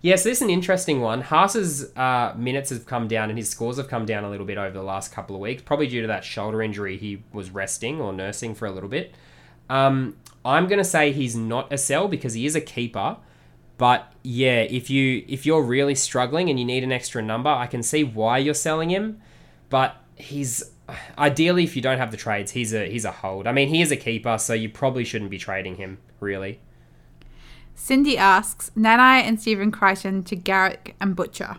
Yeah, 0.00 0.16
so 0.16 0.28
this 0.28 0.38
is 0.38 0.42
an 0.42 0.50
interesting 0.50 1.00
one. 1.00 1.20
Haas's 1.20 1.96
uh, 1.96 2.34
minutes 2.36 2.70
have 2.70 2.86
come 2.86 3.06
down 3.06 3.30
and 3.30 3.38
his 3.38 3.48
scores 3.48 3.76
have 3.76 3.86
come 3.86 4.04
down 4.04 4.24
a 4.24 4.30
little 4.30 4.44
bit 4.44 4.58
over 4.58 4.76
the 4.76 4.82
last 4.82 5.12
couple 5.12 5.36
of 5.36 5.40
weeks, 5.40 5.62
probably 5.62 5.86
due 5.86 6.00
to 6.00 6.08
that 6.08 6.24
shoulder 6.24 6.60
injury 6.60 6.96
he 6.96 7.22
was 7.32 7.50
resting 7.50 8.00
or 8.00 8.12
nursing 8.12 8.52
for 8.56 8.66
a 8.66 8.72
little 8.72 8.88
bit. 8.88 9.14
Um, 9.70 10.16
I'm 10.44 10.66
going 10.66 10.78
to 10.78 10.84
say 10.84 11.12
he's 11.12 11.36
not 11.36 11.72
a 11.72 11.78
sell 11.78 12.08
because 12.08 12.34
he 12.34 12.44
is 12.44 12.56
a 12.56 12.60
keeper. 12.60 13.16
But 13.78 14.12
yeah, 14.24 14.62
if 14.62 14.90
you 14.90 15.24
if 15.28 15.46
you're 15.46 15.62
really 15.62 15.94
struggling 15.94 16.50
and 16.50 16.58
you 16.58 16.64
need 16.64 16.82
an 16.82 16.90
extra 16.90 17.22
number, 17.22 17.50
I 17.50 17.68
can 17.68 17.84
see 17.84 18.02
why 18.02 18.38
you're 18.38 18.54
selling 18.54 18.90
him. 18.90 19.22
But 19.70 19.96
he's 20.16 20.71
ideally 21.18 21.64
if 21.64 21.76
you 21.76 21.82
don't 21.82 21.98
have 21.98 22.10
the 22.10 22.16
trades, 22.16 22.52
he's 22.52 22.72
a 22.72 22.88
he's 22.88 23.04
a 23.04 23.12
hold. 23.12 23.46
I 23.46 23.52
mean, 23.52 23.68
he 23.68 23.82
is 23.82 23.90
a 23.90 23.96
keeper, 23.96 24.38
so 24.38 24.54
you 24.54 24.68
probably 24.68 25.04
shouldn't 25.04 25.30
be 25.30 25.38
trading 25.38 25.76
him 25.76 25.98
really. 26.20 26.60
Cindy 27.74 28.16
asks, 28.16 28.70
Nanai 28.76 29.22
and 29.22 29.40
Stephen 29.40 29.72
Crichton 29.72 30.22
to 30.24 30.36
Garrick 30.36 30.94
and 31.00 31.16
Butcher. 31.16 31.56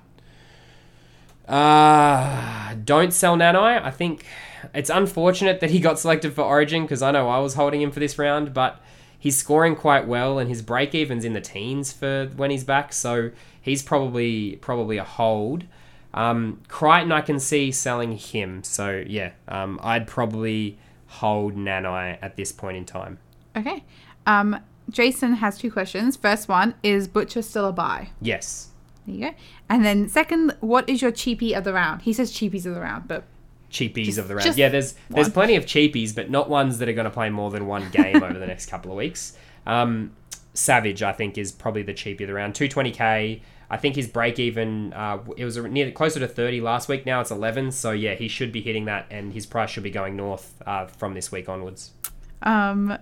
Uh, 1.48 2.76
don't 2.86 3.12
sell 3.12 3.36
Nanai. 3.36 3.84
I 3.84 3.92
think 3.92 4.26
it's 4.74 4.90
unfortunate 4.90 5.60
that 5.60 5.72
he 5.72 5.80
got 5.80 6.00
selected 6.00 6.34
for 6.34 6.44
Origin 6.44 6.84
because 6.84 7.02
I 7.02 7.12
know 7.12 7.28
I 7.28 7.40
was 7.40 7.56
holding 7.56 7.82
him 7.82 7.92
for 7.92 8.00
this 8.00 8.18
round, 8.18 8.54
but 8.54 8.82
he's 9.20 9.36
scoring 9.36 9.76
quite 9.76 10.08
well 10.08 10.40
and 10.40 10.50
his 10.50 10.62
break 10.62 10.96
even's 10.96 11.26
in 11.26 11.34
the 11.34 11.42
teens 11.42 11.92
for 11.92 12.28
when 12.36 12.52
he's 12.52 12.64
back, 12.64 12.94
so 12.94 13.32
he's 13.62 13.84
probably 13.84 14.56
probably 14.58 14.98
a 14.98 15.04
hold. 15.04 15.66
Um, 16.14 16.62
Crichton, 16.68 17.12
I 17.12 17.22
can 17.22 17.40
see 17.40 17.72
selling 17.72 18.18
him, 18.18 18.64
so 18.64 19.04
yeah, 19.06 19.32
um, 19.48 19.80
I'd 19.82 20.08
probably 20.08 20.78
hold 21.08 21.56
Nanai 21.56 22.18
at 22.22 22.36
this 22.36 22.52
point 22.52 22.78
in 22.78 22.86
time. 22.86 23.20
Okay. 23.56 23.84
Um, 24.26 24.60
Jason 24.90 25.34
has 25.36 25.58
two 25.58 25.72
questions. 25.72 26.16
First 26.16 26.48
one, 26.48 26.76
is 26.84 27.08
Butcher 27.08 27.42
still 27.42 27.68
a 27.68 27.72
buy? 27.72 28.10
Yes. 28.22 28.70
There 29.06 29.16
you 29.16 29.22
go. 29.30 29.36
And 29.70 29.84
then 29.84 30.08
second, 30.08 30.56
what 30.60 30.88
is 30.88 31.02
your 31.02 31.12
cheapie 31.12 31.58
of 31.58 31.64
the 31.64 31.74
round? 31.74 32.04
He 32.04 32.14
says 32.14 32.32
cheapies 32.32 32.66
of 32.66 32.76
the 32.76 32.82
round, 32.82 33.08
but 33.08 33.24
cheapies 33.72 34.06
Just- 34.06 34.18
of 34.20 34.28
the 34.28 34.36
round. 34.36 34.56
Yeah, 34.58 34.70
there's 34.70 34.96
there's 35.10 35.30
plenty 35.30 35.56
of 35.56 35.66
cheapies, 35.66 36.16
but 36.16 36.30
not 36.30 36.50
ones 36.50 36.78
that 36.78 36.88
are 36.88 36.94
going 36.94 37.06
to 37.06 37.12
play 37.12 37.30
more 37.30 37.50
than 37.52 37.66
one 37.66 37.90
game 37.92 38.22
over 38.24 38.38
the 38.38 38.48
next 38.48 38.68
couple 38.68 38.92
of 38.92 38.98
weeks. 38.98 39.36
Um, 39.66 40.12
Savage, 40.54 41.02
I 41.02 41.12
think, 41.12 41.38
is 41.38 41.52
probably 41.52 41.82
the 41.82 41.94
cheapie 41.94 42.22
of 42.22 42.28
the 42.28 42.34
round. 42.34 42.54
220k. 42.54 43.42
I 43.70 43.78
think 43.78 43.96
his 43.96 44.08
break 44.08 44.40
even 44.40 44.94
uh, 44.94 45.20
it 45.38 45.46
was 45.46 45.58
near 45.58 45.92
closer 45.92 46.20
to 46.20 46.28
30 46.28 46.62
last 46.62 46.90
week. 46.90 47.06
Now 47.06 47.22
it's 47.22 47.32
11. 47.32 47.72
So 47.72 47.92
yeah, 47.92 48.16
he 48.16 48.28
should 48.28 48.52
be 48.52 48.62
hitting 48.62 48.86
that, 48.86 49.08
and 49.10 49.34
his 49.34 49.46
price 49.46 49.70
should 49.70 49.84
be 49.84 49.92
going 49.92 50.16
north 50.16 50.62
uh, 50.66 50.88
from 50.88 51.14
this 51.14 51.32
week 51.32 51.50
onwards. 51.50 51.92
um, 52.42 52.98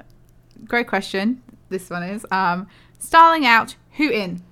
great 0.66 0.88
question. 0.88 1.42
This 1.70 1.90
one 1.90 2.04
is 2.04 2.26
um, 2.32 2.68
Starling 3.00 3.46
out, 3.46 3.76
who 3.94 4.10
in? 4.10 4.44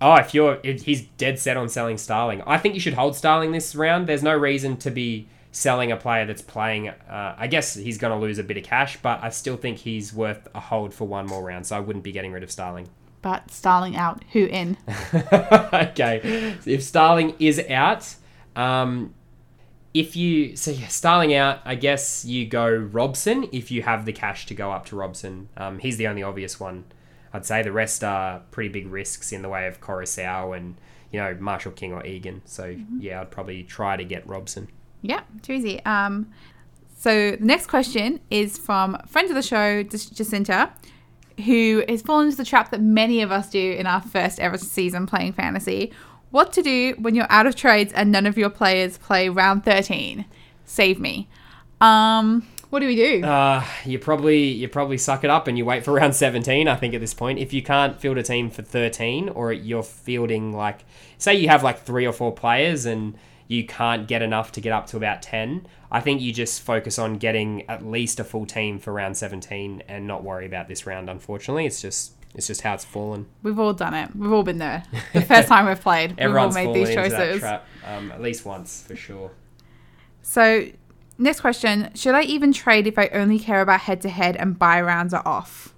Oh, 0.00 0.14
if 0.16 0.34
you're 0.34 0.58
if 0.62 0.84
he's 0.84 1.02
dead 1.02 1.38
set 1.38 1.56
on 1.56 1.68
selling 1.68 1.96
Starling, 1.96 2.42
I 2.46 2.58
think 2.58 2.74
you 2.74 2.80
should 2.80 2.94
hold 2.94 3.16
Starling 3.16 3.52
this 3.52 3.74
round. 3.74 4.06
There's 4.06 4.22
no 4.22 4.34
reason 4.34 4.76
to 4.78 4.90
be 4.90 5.28
selling 5.52 5.90
a 5.90 5.96
player 5.96 6.26
that's 6.26 6.42
playing. 6.42 6.88
Uh, 6.88 7.34
I 7.38 7.46
guess 7.46 7.74
he's 7.74 7.96
going 7.96 8.12
to 8.12 8.18
lose 8.18 8.38
a 8.38 8.44
bit 8.44 8.58
of 8.58 8.64
cash, 8.64 8.98
but 9.00 9.22
I 9.22 9.30
still 9.30 9.56
think 9.56 9.78
he's 9.78 10.12
worth 10.12 10.48
a 10.54 10.60
hold 10.60 10.92
for 10.92 11.06
one 11.06 11.26
more 11.26 11.42
round. 11.42 11.66
So 11.66 11.76
I 11.76 11.80
wouldn't 11.80 12.04
be 12.04 12.12
getting 12.12 12.32
rid 12.32 12.42
of 12.42 12.50
Starling. 12.50 12.88
But 13.26 13.50
Starling 13.50 13.96
out, 13.96 14.22
who 14.34 14.44
in? 14.44 14.76
okay, 15.12 16.20
if 16.64 16.80
Starling 16.80 17.34
is 17.40 17.58
out, 17.68 18.14
um, 18.54 19.14
if 19.92 20.14
you 20.14 20.54
so 20.54 20.70
yeah, 20.70 20.86
Starling 20.86 21.34
out, 21.34 21.58
I 21.64 21.74
guess 21.74 22.24
you 22.24 22.46
go 22.46 22.72
Robson 22.72 23.48
if 23.50 23.72
you 23.72 23.82
have 23.82 24.04
the 24.04 24.12
cash 24.12 24.46
to 24.46 24.54
go 24.54 24.70
up 24.70 24.86
to 24.86 24.96
Robson. 24.96 25.48
Um, 25.56 25.80
he's 25.80 25.96
the 25.96 26.06
only 26.06 26.22
obvious 26.22 26.60
one. 26.60 26.84
I'd 27.32 27.44
say 27.44 27.64
the 27.64 27.72
rest 27.72 28.04
are 28.04 28.42
pretty 28.52 28.68
big 28.68 28.86
risks 28.86 29.32
in 29.32 29.42
the 29.42 29.48
way 29.48 29.66
of 29.66 29.80
Coruscant 29.80 30.54
and 30.54 30.76
you 31.10 31.18
know, 31.18 31.36
Marshall 31.40 31.72
King 31.72 31.94
or 31.94 32.06
Egan. 32.06 32.42
So 32.44 32.76
yeah, 33.00 33.22
I'd 33.22 33.32
probably 33.32 33.64
try 33.64 33.96
to 33.96 34.04
get 34.04 34.24
Robson. 34.28 34.68
Yeah, 35.02 35.22
too 35.42 35.54
easy. 35.54 35.84
Um, 35.84 36.32
so 36.96 37.32
the 37.32 37.44
next 37.44 37.66
question 37.66 38.20
is 38.30 38.56
from 38.56 38.96
friend 39.08 39.28
of 39.28 39.34
the 39.34 39.42
show, 39.42 39.82
Jacinta, 39.82 40.70
who 41.44 41.84
has 41.88 42.02
fallen 42.02 42.26
into 42.26 42.36
the 42.36 42.44
trap 42.44 42.70
that 42.70 42.80
many 42.80 43.22
of 43.22 43.30
us 43.30 43.50
do 43.50 43.72
in 43.72 43.86
our 43.86 44.00
first 44.00 44.40
ever 44.40 44.58
season 44.58 45.06
playing 45.06 45.32
fantasy. 45.32 45.92
What 46.30 46.52
to 46.54 46.62
do 46.62 46.94
when 46.98 47.14
you're 47.14 47.30
out 47.30 47.46
of 47.46 47.54
trades 47.54 47.92
and 47.92 48.10
none 48.10 48.26
of 48.26 48.36
your 48.36 48.50
players 48.50 48.98
play 48.98 49.28
round 49.28 49.64
13? 49.64 50.24
Save 50.64 50.98
me. 50.98 51.28
Um, 51.80 52.46
what 52.70 52.80
do 52.80 52.86
we 52.86 52.96
do? 52.96 53.24
Uh, 53.24 53.64
you 53.84 53.98
probably 53.98 54.38
you 54.38 54.68
probably 54.68 54.98
suck 54.98 55.24
it 55.24 55.30
up 55.30 55.46
and 55.46 55.56
you 55.56 55.64
wait 55.64 55.84
for 55.84 55.92
round 55.94 56.14
17 56.14 56.66
I 56.66 56.74
think 56.74 56.94
at 56.94 57.00
this 57.00 57.14
point 57.14 57.38
if 57.38 57.52
you 57.52 57.62
can't 57.62 58.00
field 58.00 58.18
a 58.18 58.22
team 58.22 58.50
for 58.50 58.62
13 58.62 59.28
or 59.28 59.52
you're 59.52 59.82
fielding 59.82 60.52
like 60.52 60.84
say 61.18 61.34
you 61.34 61.48
have 61.48 61.62
like 61.62 61.82
three 61.82 62.06
or 62.06 62.12
four 62.12 62.32
players 62.32 62.86
and 62.86 63.16
you 63.48 63.64
can't 63.64 64.08
get 64.08 64.22
enough 64.22 64.52
to 64.52 64.60
get 64.60 64.72
up 64.72 64.86
to 64.86 64.96
about 64.96 65.22
10 65.22 65.66
I 65.90 66.00
think 66.00 66.20
you 66.20 66.32
just 66.32 66.62
focus 66.62 66.98
on 66.98 67.14
getting 67.14 67.68
at 67.70 67.86
least 67.86 68.18
a 68.20 68.24
full 68.24 68.46
team 68.46 68.78
for 68.78 68.92
round 68.92 69.16
17 69.16 69.82
and 69.88 70.06
not 70.06 70.24
worry 70.24 70.46
about 70.46 70.68
this 70.68 70.86
round 70.86 71.08
unfortunately 71.08 71.66
it's 71.66 71.80
just 71.80 72.12
it's 72.34 72.48
just 72.48 72.60
how 72.62 72.74
it's 72.74 72.84
fallen 72.84 73.26
We've 73.42 73.58
all 73.58 73.72
done 73.72 73.94
it. 73.94 74.14
We've 74.14 74.32
all 74.32 74.42
been 74.42 74.58
there. 74.58 74.82
The 75.14 75.22
first 75.22 75.48
time 75.48 75.66
we've 75.66 75.80
played, 75.80 76.16
we've 76.18 76.36
all 76.36 76.50
made 76.52 76.74
these 76.74 76.90
into 76.90 77.08
that 77.08 77.18
choices. 77.18 77.40
trap 77.40 77.66
um, 77.84 78.12
at 78.12 78.20
least 78.20 78.44
once 78.44 78.82
for 78.86 78.94
sure 78.96 79.30
So, 80.22 80.66
next 81.18 81.40
question 81.40 81.90
Should 81.94 82.14
I 82.14 82.22
even 82.22 82.52
trade 82.52 82.86
if 82.86 82.98
I 82.98 83.08
only 83.08 83.38
care 83.38 83.62
about 83.62 83.80
head 83.80 84.00
to 84.02 84.08
head 84.10 84.36
and 84.36 84.58
buy 84.58 84.80
rounds 84.80 85.14
are 85.14 85.22
off? 85.26 85.72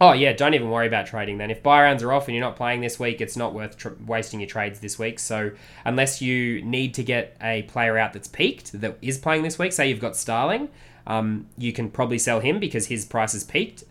Oh 0.00 0.12
yeah, 0.12 0.32
don't 0.32 0.54
even 0.54 0.70
worry 0.70 0.86
about 0.86 1.06
trading 1.06 1.38
then. 1.38 1.50
If 1.50 1.62
buy 1.62 1.82
rounds 1.82 2.02
are 2.04 2.12
off 2.12 2.28
and 2.28 2.34
you're 2.36 2.44
not 2.44 2.54
playing 2.54 2.80
this 2.80 3.00
week, 3.00 3.20
it's 3.20 3.36
not 3.36 3.52
worth 3.52 3.76
tr- 3.76 3.88
wasting 4.06 4.38
your 4.38 4.48
trades 4.48 4.78
this 4.78 4.98
week. 4.98 5.18
So 5.18 5.50
unless 5.84 6.22
you 6.22 6.62
need 6.62 6.94
to 6.94 7.02
get 7.02 7.36
a 7.42 7.62
player 7.62 7.98
out 7.98 8.12
that's 8.12 8.28
peaked 8.28 8.80
that 8.80 8.96
is 9.02 9.18
playing 9.18 9.42
this 9.42 9.58
week, 9.58 9.72
say 9.72 9.88
you've 9.88 10.00
got 10.00 10.16
Starling, 10.16 10.68
um, 11.06 11.46
you 11.56 11.72
can 11.72 11.90
probably 11.90 12.18
sell 12.18 12.38
him 12.38 12.60
because 12.60 12.86
his 12.86 13.04
price 13.04 13.34
is 13.34 13.42
peaked. 13.42 13.82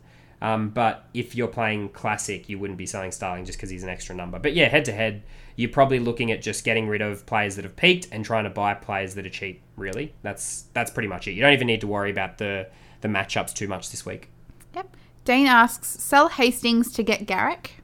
Um, 0.42 0.70
but 0.70 1.10
if 1.14 1.36
you're 1.36 1.48
playing 1.48 1.90
classic, 1.90 2.48
you 2.48 2.60
wouldn't 2.60 2.78
be 2.78 2.86
selling 2.86 3.12
Starling 3.12 3.44
just 3.44 3.58
because 3.58 3.70
he's 3.70 3.84
an 3.84 3.90
extra 3.90 4.16
number. 4.16 4.40
But 4.40 4.54
yeah, 4.54 4.70
head 4.70 4.86
to 4.86 4.92
head, 4.92 5.24
you're 5.56 5.72
probably 5.72 6.00
looking 6.00 6.32
at 6.32 6.42
just 6.42 6.64
getting 6.64 6.88
rid 6.88 7.02
of 7.02 7.26
players 7.26 7.56
that 7.56 7.66
have 7.66 7.76
peaked 7.76 8.08
and 8.12 8.24
trying 8.24 8.44
to 8.44 8.50
buy 8.50 8.76
players 8.76 9.16
that 9.16 9.26
are 9.26 9.30
cheap. 9.30 9.62
Really, 9.76 10.14
that's 10.22 10.66
that's 10.74 10.92
pretty 10.92 11.10
much 11.10 11.28
it. 11.28 11.32
You 11.32 11.42
don't 11.42 11.54
even 11.54 11.68
need 11.68 11.82
to 11.82 11.88
worry 11.88 12.12
about 12.12 12.38
the 12.38 12.70
the 13.02 13.08
matchups 13.08 13.54
too 13.54 13.68
much 13.68 13.90
this 13.90 14.06
week. 14.06 14.30
Yep. 14.76 14.96
Dane 15.28 15.48
asks 15.48 15.90
Sell 15.90 16.30
Hastings 16.30 16.94
to 16.94 17.04
get 17.04 17.26
Garrick? 17.26 17.84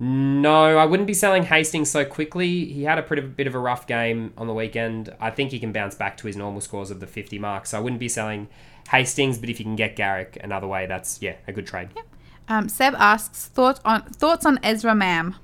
No, 0.00 0.78
I 0.78 0.86
wouldn't 0.86 1.06
be 1.06 1.12
selling 1.12 1.42
Hastings 1.42 1.90
so 1.90 2.06
quickly. 2.06 2.64
He 2.64 2.84
had 2.84 2.98
a 2.98 3.02
pretty 3.02 3.20
bit 3.20 3.46
of 3.46 3.54
a 3.54 3.58
rough 3.58 3.86
game 3.86 4.32
on 4.38 4.46
the 4.46 4.54
weekend. 4.54 5.14
I 5.20 5.30
think 5.30 5.50
he 5.50 5.58
can 5.58 5.72
bounce 5.72 5.94
back 5.94 6.16
to 6.16 6.26
his 6.26 6.34
normal 6.34 6.62
scores 6.62 6.90
of 6.90 7.00
the 7.00 7.06
50 7.06 7.38
mark. 7.38 7.66
So 7.66 7.76
I 7.76 7.82
wouldn't 7.82 8.00
be 8.00 8.08
selling 8.08 8.48
Hastings, 8.90 9.36
but 9.36 9.50
if 9.50 9.58
you 9.58 9.66
can 9.66 9.76
get 9.76 9.94
Garrick 9.94 10.38
another 10.42 10.66
way, 10.66 10.86
that's 10.86 11.20
yeah, 11.20 11.34
a 11.46 11.52
good 11.52 11.66
trade. 11.66 11.90
Yep. 11.94 12.06
Um, 12.48 12.68
Seb 12.70 12.94
asks 12.94 13.48
thoughts 13.48 13.82
on 13.84 14.00
thoughts 14.04 14.46
on 14.46 14.58
Ezra 14.62 14.94
Mam. 14.94 15.36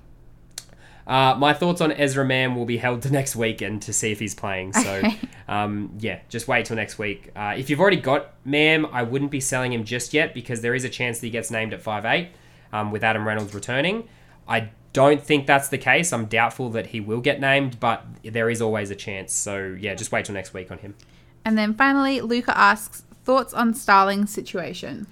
Uh, 1.09 1.35
my 1.39 1.55
thoughts 1.55 1.81
on 1.81 1.91
Ezra 1.91 2.25
Mam 2.25 2.55
will 2.55 2.67
be 2.67 2.77
held 2.77 3.01
to 3.03 3.11
next 3.11 3.35
weekend 3.35 3.81
to 3.83 3.95
see 3.95 4.13
if 4.13 4.21
he's 4.21 4.35
playing. 4.35 4.75
So, 4.75 5.03
um, 5.49 5.91
yeah, 5.99 6.21
just 6.29 6.47
wait 6.47 6.67
till 6.67 6.77
next 6.77 6.99
week. 6.99 7.31
Uh, 7.35 7.55
if 7.57 7.71
you've 7.71 7.81
already 7.81 7.97
got 7.97 8.35
Mam, 8.45 8.85
I 8.87 9.03
wouldn't 9.03 9.31
be 9.31 9.41
selling 9.41 9.73
him 9.73 9.85
just 9.85 10.13
yet 10.13 10.35
because 10.35 10.61
there 10.61 10.75
is 10.75 10.85
a 10.85 10.89
chance 10.91 11.21
that 11.21 11.27
he 11.27 11.31
gets 11.31 11.51
named 11.51 11.73
at 11.73 11.83
5'8 11.83 12.29
um, 12.75 12.93
with 12.93 13.03
Adam 13.03 13.27
Reynolds 13.27 13.55
returning. 13.55 14.07
I 14.47 14.69
don't 14.93 15.23
think 15.23 15.47
that's 15.47 15.69
the 15.69 15.79
case. 15.79 16.13
I'm 16.13 16.27
doubtful 16.27 16.69
that 16.71 16.89
he 16.89 17.01
will 17.01 17.21
get 17.21 17.41
named, 17.41 17.81
but 17.81 18.05
there 18.23 18.51
is 18.51 18.61
always 18.61 18.91
a 18.91 18.97
chance. 18.97 19.33
So, 19.33 19.77
yeah, 19.81 19.95
just 19.95 20.13
wait 20.13 20.27
till 20.27 20.35
next 20.35 20.53
week 20.53 20.71
on 20.71 20.79
him. 20.79 20.95
And 21.43 21.57
then 21.57 21.73
finally, 21.73 22.21
Luca 22.21 22.57
asks 22.57 23.03
thoughts 23.25 23.55
on 23.55 23.73
Starling's 23.73 24.31
situation. 24.31 25.07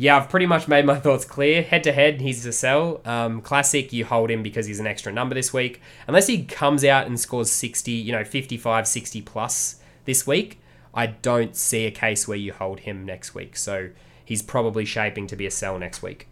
Yeah, 0.00 0.16
I've 0.16 0.30
pretty 0.30 0.46
much 0.46 0.66
made 0.66 0.86
my 0.86 0.94
thoughts 0.98 1.26
clear. 1.26 1.60
Head 1.62 1.84
to 1.84 1.92
head, 1.92 2.22
he's 2.22 2.46
a 2.46 2.54
sell. 2.54 3.02
Um, 3.04 3.42
classic, 3.42 3.92
you 3.92 4.06
hold 4.06 4.30
him 4.30 4.42
because 4.42 4.64
he's 4.64 4.80
an 4.80 4.86
extra 4.86 5.12
number 5.12 5.34
this 5.34 5.52
week. 5.52 5.82
Unless 6.08 6.26
he 6.26 6.44
comes 6.44 6.86
out 6.86 7.06
and 7.06 7.20
scores 7.20 7.50
60, 7.50 7.92
you 7.92 8.10
know, 8.10 8.24
55, 8.24 8.88
60 8.88 9.20
plus 9.20 9.76
this 10.06 10.26
week, 10.26 10.58
I 10.94 11.08
don't 11.08 11.54
see 11.54 11.84
a 11.84 11.90
case 11.90 12.26
where 12.26 12.38
you 12.38 12.54
hold 12.54 12.80
him 12.80 13.04
next 13.04 13.34
week. 13.34 13.58
So 13.58 13.90
he's 14.24 14.40
probably 14.40 14.86
shaping 14.86 15.26
to 15.26 15.36
be 15.36 15.44
a 15.44 15.50
sell 15.50 15.78
next 15.78 16.02
week. 16.02 16.29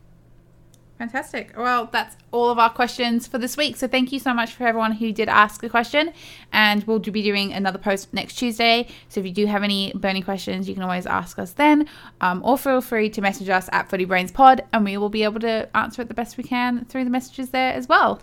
Fantastic. 0.99 1.53
Well, 1.57 1.89
that's 1.93 2.17
all 2.33 2.51
of 2.51 2.59
our 2.59 2.71
questions 2.71 3.29
for 3.29 3.39
this 3.39 3.57
week. 3.57 3.77
So 3.77 3.87
thank 3.87 4.11
you 4.11 4.19
so 4.19 4.35
much 4.35 4.55
for 4.55 4.67
everyone 4.67 4.91
who 4.91 5.13
did 5.13 5.29
ask 5.29 5.63
a 5.63 5.69
question. 5.69 6.13
And 6.53 6.83
we'll 6.85 6.99
be 6.99 7.23
doing 7.23 7.53
another 7.53 7.79
post 7.79 8.13
next 8.13 8.35
Tuesday. 8.35 8.89
So 9.09 9.21
if 9.21 9.27
you 9.27 9.33
do 9.33 9.47
have 9.47 9.63
any 9.63 9.93
burning 9.95 10.25
questions, 10.25 10.69
you 10.69 10.75
can 10.75 10.83
always 10.83 11.07
ask 11.07 11.39
us 11.39 11.53
then. 11.53 11.89
Um, 12.21 12.43
or 12.45 12.59
feel 12.59 12.81
free 12.81 13.11
to 13.11 13.21
message 13.21 13.49
us 13.49 13.69
at 13.71 13.89
Footy 13.89 14.07
Brains 14.07 14.33
Pod, 14.33 14.65
and 14.73 14.85
we 14.85 14.97
will 14.97 15.09
be 15.09 15.23
able 15.23 15.39
to 15.41 15.69
answer 15.77 16.03
it 16.03 16.09
the 16.09 16.15
best 16.15 16.37
we 16.37 16.43
can 16.43 16.85
through 16.87 17.05
the 17.05 17.11
messages 17.11 17.51
there 17.51 17.73
as 17.73 17.87
well. 17.87 18.21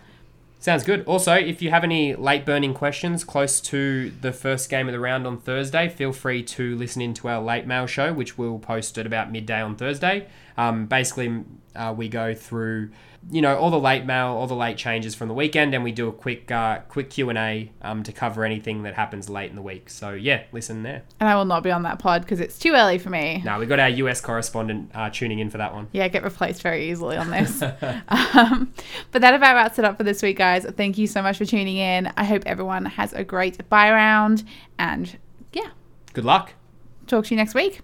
Sounds 0.60 0.84
good. 0.84 1.06
Also, 1.06 1.34
if 1.34 1.62
you 1.62 1.70
have 1.70 1.84
any 1.84 2.16
late 2.16 2.44
burning 2.44 2.74
questions 2.74 3.24
close 3.24 3.62
to 3.62 4.12
the 4.22 4.32
first 4.32 4.68
game 4.70 4.88
of 4.88 4.94
the 4.94 5.00
round 5.00 5.28
on 5.28 5.38
Thursday, 5.38 5.88
feel 5.90 6.12
free 6.12 6.42
to 6.42 6.76
listen 6.76 7.04
in 7.04 7.14
to 7.16 7.28
our 7.28 7.42
late 7.42 7.68
mail 7.68 7.86
show, 7.86 8.12
which 8.12 8.38
we'll 8.38 8.58
post 8.58 8.98
at 8.98 9.06
about 9.06 9.32
midday 9.32 9.62
on 9.62 9.76
Thursday. 9.76 10.28
Um, 10.58 10.88
basically, 10.88 11.44
uh, 11.76 11.94
we 11.96 12.10
go 12.10 12.34
through, 12.34 12.90
you 13.32 13.42
know, 13.42 13.58
all 13.58 13.72
the 13.72 13.80
late 13.80 14.06
mail, 14.06 14.28
all 14.28 14.46
the 14.46 14.56
late 14.56 14.78
changes 14.78 15.16
from 15.16 15.28
the 15.28 15.34
weekend, 15.34 15.74
and 15.74 15.84
we 15.84 15.92
do 15.92 16.08
a 16.08 16.12
quick, 16.12 16.52
uh, 16.52 16.80
quick 16.90 17.10
Q 17.10 17.30
and 17.30 17.38
A 17.38 17.72
um, 17.82 18.04
to 18.04 18.12
cover 18.12 18.46
anything 18.46 18.84
that 18.84 18.94
happens 18.94 19.30
late 19.30 19.50
in 19.50 19.56
the 19.56 19.62
week. 19.62 19.90
So 19.90 20.12
yeah, 20.12 20.44
listen 20.52 20.84
there. 20.84 21.04
And 21.20 21.28
I 21.28 21.36
will 21.36 21.46
not 21.46 21.64
be 21.64 21.72
on 21.72 21.84
that 21.84 21.98
pod 22.00 22.22
because 22.22 22.40
it's 22.40 22.60
too 22.60 22.74
early 22.74 22.98
for 22.98 23.10
me. 23.10 23.42
Now 23.44 23.60
we 23.60 23.66
got 23.66 23.80
our 23.80 23.90
US 23.90 24.22
correspondent 24.22 24.92
uh, 24.94 25.10
tuning 25.10 25.40
in 25.40 25.50
for 25.50 25.58
that 25.58 25.74
one. 25.74 25.88
Yeah, 25.92 26.08
get 26.08 26.24
replaced 26.24 26.62
very 26.62 26.90
easily 26.90 27.18
on 27.18 27.32
this. 27.32 27.62
um, 28.10 28.74
but 29.12 29.22
that 29.22 29.34
about 29.34 29.56
wraps 29.56 29.80
it 29.80 29.86
up 29.86 29.98
for 29.98 30.04
this 30.04 30.22
week, 30.22 30.38
guys. 30.38 30.66
Thank 30.78 30.98
you 30.98 31.08
so 31.08 31.22
much 31.22 31.38
for 31.38 31.46
tuning 31.46 31.78
in. 31.78 32.12
I 32.18 32.26
hope 32.26 32.44
everyone 32.46 32.86
has 32.86 33.14
a 33.14 33.24
great 33.24 33.68
buy 33.70 33.92
round. 33.92 34.44
And 34.78 35.18
yeah, 35.54 35.70
Good 36.14 36.26
luck. 36.26 36.54
talk 37.08 37.26
to 37.26 37.32
you 37.32 37.38
next 37.38 37.56
week. 37.56 37.82